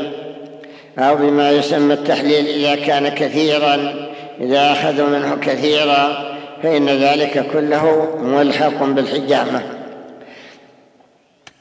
[0.98, 3.94] أو بما يسمى التحليل إذا كان كثيرا
[4.40, 9.62] إذا أخذوا منه كثيرا فإن ذلك كله ملحق بالحجامة.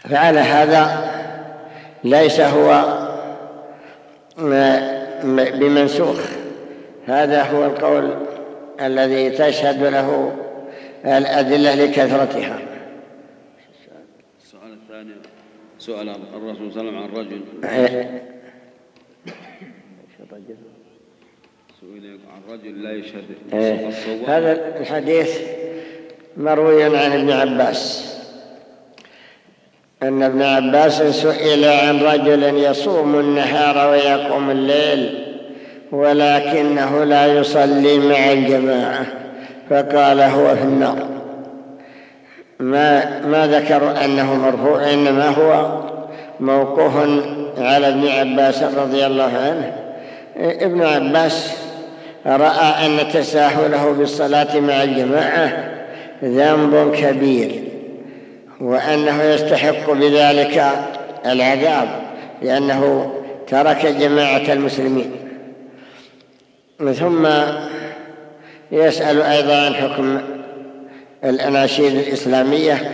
[0.09, 1.11] فعلى هذا
[2.03, 2.83] ليس هو
[5.59, 6.19] بمنسوخ.
[7.05, 8.15] هذا هو القول
[8.81, 10.35] الذي تشهد له
[11.05, 12.59] الأدلة لكثرتها.
[14.43, 15.13] السؤال الثاني.
[15.79, 17.41] سؤال الرسول صلى الله عليه وسلم عن رجل.
[21.81, 23.23] سئل عن رجل لا يشهد.
[23.53, 23.89] إيه.
[24.27, 25.41] هذا الحديث
[26.37, 28.15] مروي عن ابن عباس.
[30.03, 35.25] أن ابن عباس سئل عن رجل يصوم النهار ويقوم الليل
[35.91, 39.05] ولكنه لا يصلي مع الجماعة
[39.69, 41.07] فقال هو في النار.
[42.59, 45.81] ما, ما ذكروا أنه مرفوع إنما هو
[46.39, 46.93] موقوف
[47.57, 49.73] على ابن عباس رضي الله عنه.
[50.37, 51.57] ابن عباس
[52.25, 55.69] رأى أن تساهله بالصلاة مع الجماعة
[56.23, 57.64] ذنب كبير.
[58.61, 60.63] وأنه يستحق بذلك
[61.25, 61.87] العذاب
[62.41, 63.11] لأنه
[63.47, 65.11] ترك جماعة المسلمين.
[66.93, 67.27] ثم
[68.71, 70.21] يسأل أيضا عن حكم
[71.23, 72.91] الأناشيد الإسلامية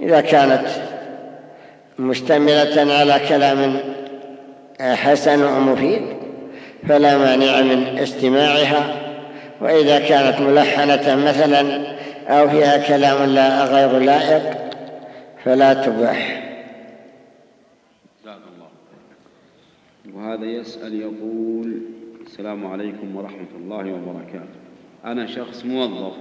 [0.00, 0.66] إذا كانت
[1.98, 3.80] مشتملة على كلام
[4.80, 6.02] حسن ومفيد
[6.88, 8.96] فلا مانع من استماعها.
[9.60, 11.82] وإذا كانت ملحنة مثلا
[12.30, 14.72] أو فيها كلام لا غير لائق
[15.44, 16.40] فلا تباح.
[20.14, 21.80] وهذا يسأل يقول
[22.26, 24.60] السلام عليكم ورحمة الله وبركاته.
[25.04, 26.16] أنا شخص موظف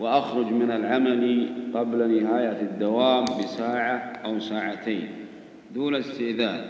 [0.00, 5.08] وأخرج من العمل قبل نهاية الدوام بساعة أو ساعتين
[5.74, 6.64] دون استئذان.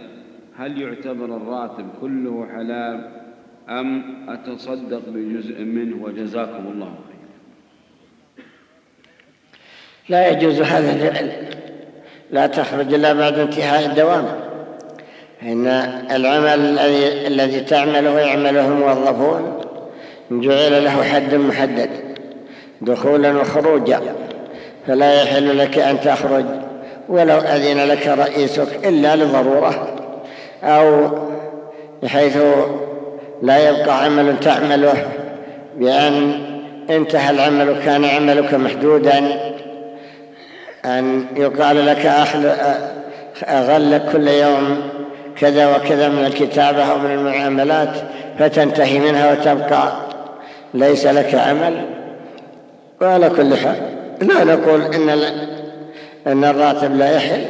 [0.57, 3.09] هل يعتبر الراتب كله حلال
[3.69, 7.12] أم أتصدق بجزء منه؟ وجزاكم الله خير
[10.13, 11.13] لا يجوز هذا
[12.31, 14.25] لا تخرج إلا بعد انتهاء الدوام.
[15.43, 15.67] إن
[16.11, 19.61] العمل الذي الذي تعمله يعمله الموظفون
[20.31, 21.91] جعل له حد محدد
[22.81, 24.01] دخولا وخروجا
[24.87, 26.45] فلا يحل لك أن تخرج
[27.09, 29.97] ولو أذن لك رئيسك إلا لضرورة
[30.63, 31.11] أو
[32.03, 32.39] بحيث
[33.43, 34.95] لا يبقى عمل تعمله
[35.77, 36.33] بأن
[36.91, 39.52] انتهى العمل كان عملك محدودا.
[40.85, 42.07] أن يقال لك
[43.49, 44.91] أغلق كل يوم
[45.37, 47.97] كذا وكذا من الكتابة أو من المعاملات
[48.39, 49.93] فتنتهي منها وتبقى.
[50.75, 51.85] ليس لك عمل؟
[53.01, 53.77] وعلى كل حال.
[54.21, 55.09] لا نقول إن,
[56.27, 57.45] إن الراتب لا يحل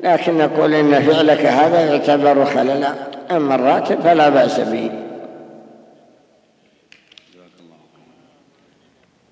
[0.00, 2.94] لكن نقول إن فعلك هذا يعتبر خللا
[3.30, 4.90] أما الراتب فلا بأس به.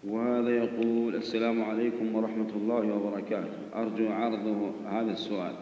[0.08, 3.50] وهذا يقول السلام عليكم ورحمة الله وبركاته.
[3.74, 5.52] أرجو عرضه هذا السؤال.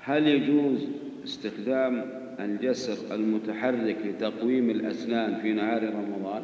[0.00, 0.78] هل يجوز
[1.24, 2.04] استخدام
[2.40, 6.42] الجسر المتحرك لتقويم الأسنان في نهار رمضان؟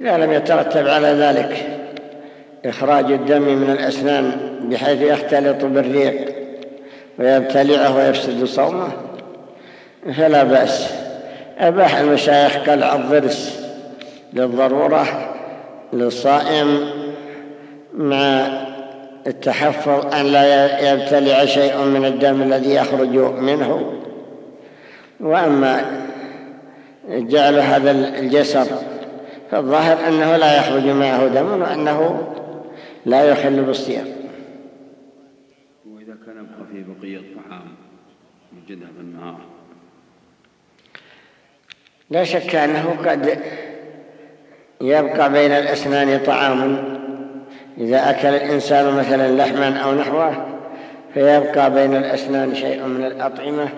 [0.00, 1.80] إذا لم يترتب على ذلك
[2.64, 6.34] إخراج الدم من الأسنان بحيث يختلط بالريق
[7.18, 8.88] ويبتلعه ويفسد صومه
[10.16, 10.97] فلا بأس.
[11.58, 13.68] أباح المشايخ قلع الضرس
[14.32, 15.34] للضرورة
[15.92, 16.90] للصائم
[17.94, 18.46] مع
[19.26, 23.92] التحفظ أن لا يبتلع شيء من الدم الذي يخرج منه.
[25.20, 25.84] وأما
[27.08, 28.66] جعل هذا الجسر
[29.50, 32.28] فالظاهر أنه لا يخرج معه دم وأنه
[33.06, 34.06] لا يحل بالصيام.
[35.86, 37.74] وإذا كان يبقى فيه بقية طعام
[38.52, 39.57] يوجدها في النهار.
[42.10, 43.38] لا شك أنه قد
[44.80, 46.98] يبقى بين الأسنان طعام.
[47.78, 50.46] إذا أكل الإنسان مثلا لحما أو نحوه
[51.14, 53.68] فيبقى بين الأسنان شيء من الأطعمة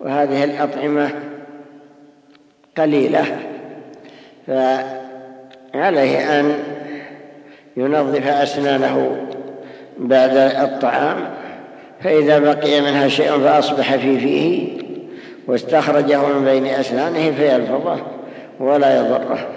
[0.00, 1.10] وهذه الأطعمة
[2.76, 3.24] قليلة.
[4.46, 6.54] فعليه أن
[7.76, 9.26] ينظف أسنانه
[9.98, 11.16] بعد الطعام
[12.04, 14.81] فإذا بقي منها شيء فأصبح في فيه
[15.52, 18.06] واستخرجه من بين أسنانه فيلفظه
[18.60, 19.48] ولا يضره.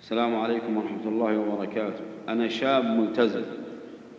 [0.00, 2.04] السلام عليكم ورحمة الله وبركاته.
[2.28, 3.42] أنا شاب ملتزم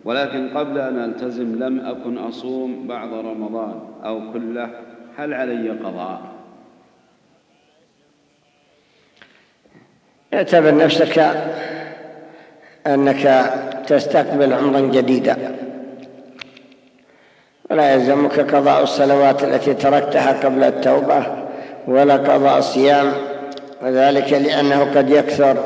[0.04, 4.70] ولكن قبل أن ألتزم لم أكن أصوم بعد رمضان أو كله.
[5.16, 6.20] هل علي قضاء؟
[10.34, 11.18] اعتبر نفسك
[12.86, 13.52] أنك
[13.86, 15.67] تستقبل عمرا جديدا.
[17.70, 21.22] ولا يلزمك قضاء الصلوات التي تركتها قبل التوبة
[21.88, 23.12] ولا قضاء الصيام
[23.82, 25.56] وذلك لأنه قد يكثر.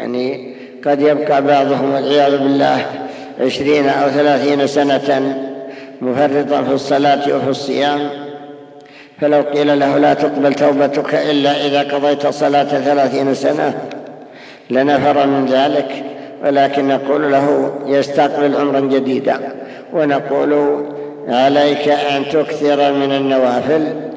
[0.00, 0.54] يعني
[0.86, 2.86] قد يبقى بعضهم والعياذ بالله
[3.40, 5.36] عشرين أو ثلاثين سنة
[6.00, 8.08] مفرطا في الصلاة وفي الصيام.
[9.20, 13.74] فلو قيل له لا تقبل توبتك إلا إذا قضيت صلاة ثلاثين سنة
[14.70, 16.04] لنفر من ذلك.
[16.44, 19.38] ولكن نقول له يستقبل عمرا جديدا
[19.92, 20.84] ونقول
[21.28, 24.10] عليك أن تكثر من النوافل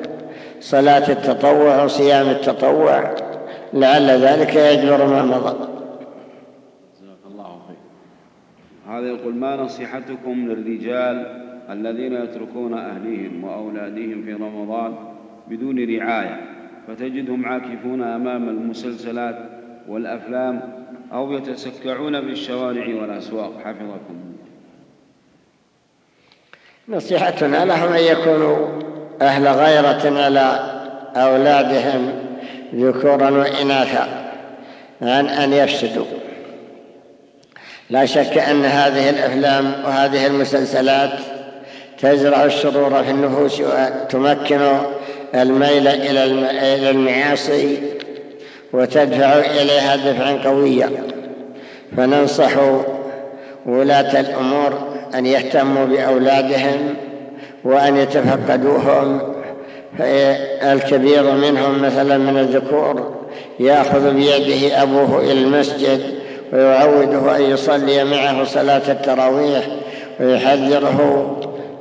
[0.60, 3.16] صلاة التطوع وصيام التطوع
[3.74, 5.68] لعل ذلك يجبر ما مضى.
[7.28, 7.60] الله
[8.90, 14.96] هذا يقول ما نصيحتكم للرجال الذين يتركون أهليهم وأولادهم في رمضان
[15.48, 16.42] بدون رعاية
[16.88, 19.38] فتجدهم عاكفون أمام المسلسلات
[19.88, 20.62] والأفلام
[21.14, 24.37] أو يتسكعون في الشوارع والأسواق؟ حفظكم
[26.90, 28.68] نصيحتنا لهم أن يكونوا
[29.22, 30.60] أهل غيرة على
[31.16, 32.12] أولادهم
[32.76, 34.08] ذكورا وإناثا
[35.02, 36.06] عن أن يفسدوا.
[37.90, 41.12] لا شك أن هذه الأفلام وهذه المسلسلات
[42.00, 44.62] تزرع الشرور في النفوس وتمكن
[45.36, 47.78] الميل إلى المعاصي
[48.74, 50.90] وتدفع إليها دفعا قويا.
[51.98, 52.52] فننصح
[53.66, 56.96] ولاة الأمور أن يهتموا بأولادهم
[57.64, 59.22] وأن يتفقدوهم
[60.64, 63.18] الكبير منهم مثلا من الذكور
[63.60, 66.02] يأخذ بيده أبوه إلى المسجد
[66.54, 69.68] ويعوده أن يصلي معه صلاة التراويح
[70.20, 71.34] ويحذره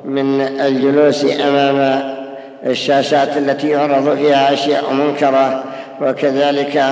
[0.05, 2.03] من الجلوس أمام
[2.67, 5.65] الشاشات التي يعرض فيها أشياء منكرة
[6.01, 6.83] وكذلك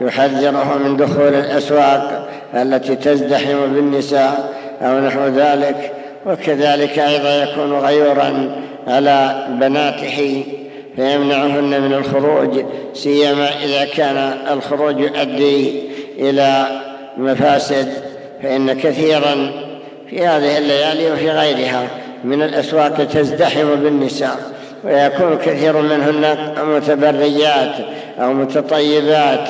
[0.00, 5.92] يحذره من دخول الأسواق التي تزدحم بالنساء أو نحو ذلك
[6.26, 8.50] وكذلك أيضا يكون غيورا
[8.86, 10.44] على بناته
[10.96, 12.64] فيمنعهن من الخروج
[12.94, 15.82] سيما إذا كان الخروج يؤدي
[16.18, 16.66] إلى
[17.16, 17.88] مفاسد
[18.42, 19.50] فإن كثيرا
[20.10, 21.88] في هذه الليالي وفي غيرها
[22.24, 24.36] من الأسواق تزدحم بالنساء
[24.84, 27.72] ويكون كثير منهن متبريات
[28.18, 29.48] أو متطيبات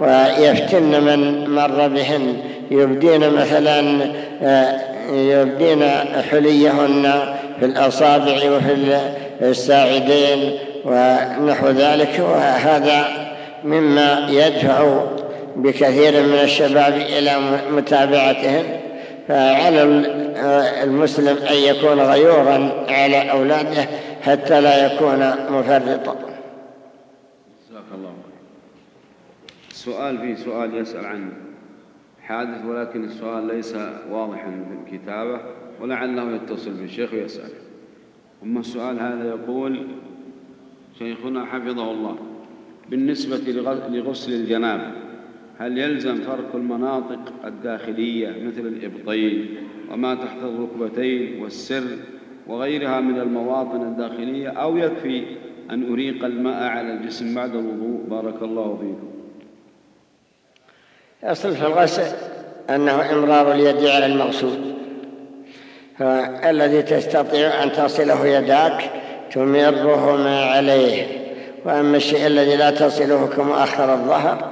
[0.00, 2.36] ويفتن من مر بهن
[2.70, 3.80] يبدين مثلا
[5.12, 5.82] يبدين
[6.30, 9.00] حليهن في الأصابع وفي
[9.42, 12.20] الساعدين ونحو ذلك.
[12.20, 13.28] وهذا
[13.64, 15.04] مما يدفع
[15.56, 17.32] بكثير من الشباب إلى
[17.70, 18.64] متابعتهن.
[19.28, 19.82] فعلى
[20.82, 23.86] المسلم أن يكون غيورا على أولاده
[24.22, 26.16] حتى لا يكون مفرطا.
[27.70, 28.12] جزاك الله
[29.70, 31.32] السؤال فيه سؤال يسأل عن
[32.28, 33.76] حادث ولكن السؤال ليس
[34.10, 35.40] واضحا في الكتابة
[35.80, 37.50] ولعله يتصل بالشيخ ويسأل
[38.42, 39.86] أما السؤال هذا يقول
[40.98, 42.16] شيخنا حفظه الله
[42.90, 43.52] بالنسبة
[43.88, 44.92] لغسل الجنابة
[45.58, 49.46] هل يلزم فرق المناطق الداخلية مثل الإبطين
[49.92, 51.96] وما تحت الركبتين والسر
[52.46, 55.24] وغيرها من المواطن الداخلية أو يكفي
[55.70, 59.08] أن أريق الماء على الجسم بعد الوضوء؟ بارك الله فيكم.
[61.24, 62.06] أصل في الغسل
[62.70, 64.58] أنه إمرار اليد على المغسول
[65.98, 68.90] فالذي تستطيع أن تصله يداك
[69.32, 71.06] تمره ما عليه
[71.64, 74.50] وأما الشيء الذي لا تصله كمؤخر الظهر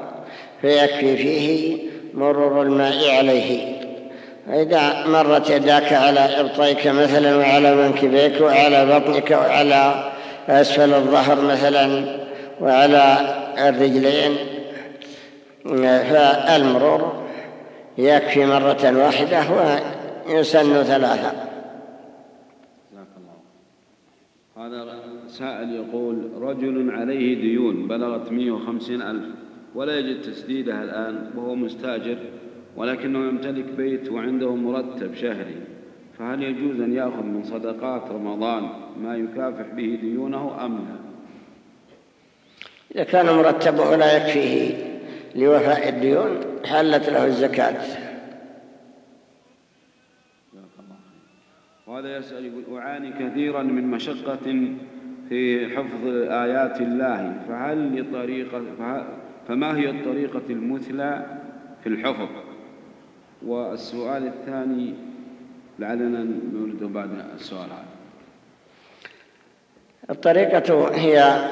[0.63, 1.79] فيكفي فيه
[2.15, 3.77] مرور الماء عليه.
[4.49, 10.13] إذا مرت يداك على إبطيك مثلا وعلى منكبيك وعلى بطنك وعلى
[10.49, 12.05] أسفل الظهر مثلا
[12.61, 13.17] وعلى
[13.59, 14.56] الرجلين
[15.69, 17.27] فالمرور
[17.99, 19.45] يكفي مرة واحدة
[20.29, 21.47] ويسن ثلاثة.
[24.57, 29.25] هذا سائل يقول رجل عليه ديون بلغت 150 ألف
[29.75, 32.19] ولا يجد تسديدها الآن وهو مستاجر
[32.77, 35.57] ولكنه يمتلك بيت وعنده مرتب شهري
[36.19, 38.69] فهل يجوز أن يأخذ من صدقات رمضان
[39.03, 40.97] ما يكافح به ديونه أم لا؟
[42.95, 44.96] إذا كان مرتبه لا يكفيه.
[45.37, 47.77] لوفاء الديون حلت له الزكاة.
[51.87, 54.75] وهذا يسأل يقول أعاني كثيرا من مشقة
[55.29, 57.43] في حفظ آيات الله.
[57.49, 58.63] فهل لطريقة
[59.49, 61.27] فما هي الطريقة المثلى
[61.83, 62.29] في الحفظ؟
[63.47, 64.95] والسؤال الثاني
[65.79, 66.19] لعلنا
[66.53, 67.85] نريد بعد السؤال هذا.
[70.11, 71.49] الطريقة هي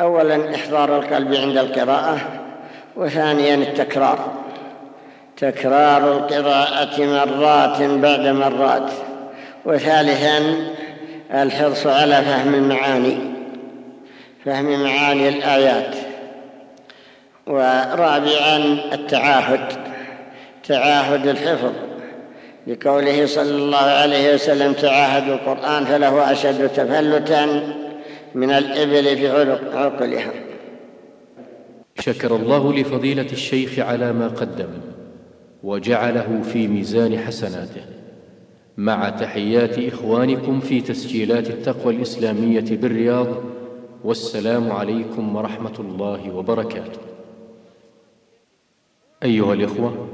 [0.00, 2.43] أولا إحضار القلب عند القراءة.
[2.96, 4.32] وثانيا التكرار.
[5.36, 8.90] تكرار القراءة مرات بعد مرات.
[9.64, 10.40] وثالثا
[11.34, 13.16] الحرص على فهم المعاني
[14.44, 15.96] فهم معاني الآيات.
[17.46, 19.60] ورابعا التعاهد
[20.68, 21.72] تعاهد الحفظ.
[22.66, 27.46] لقوله صلى الله عليه وسلم تعاهد القرآن فله أشد تفلتا
[28.34, 29.28] من الإبل في
[29.74, 30.43] عقلها.
[31.98, 34.68] شكر الله لفضيلة الشيخ على ما قدم
[35.62, 37.82] وجعله في ميزان حسناته.
[38.76, 43.26] مع تحيات إخوانكم في تسجيلات التقوى الإسلامية بالرياض
[44.04, 47.00] والسلام عليكم ورحمة الله وبركاته.
[49.22, 50.08] أيها الإخوة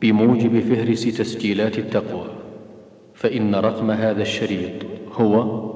[0.00, 2.26] بموجب فهرس تسجيلات التقوى
[3.14, 4.72] فإن رقم هذا الشريط
[5.12, 5.73] هو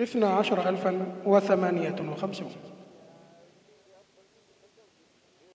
[0.00, 2.52] اثنا عشر ألفا وثمانية وخمسون.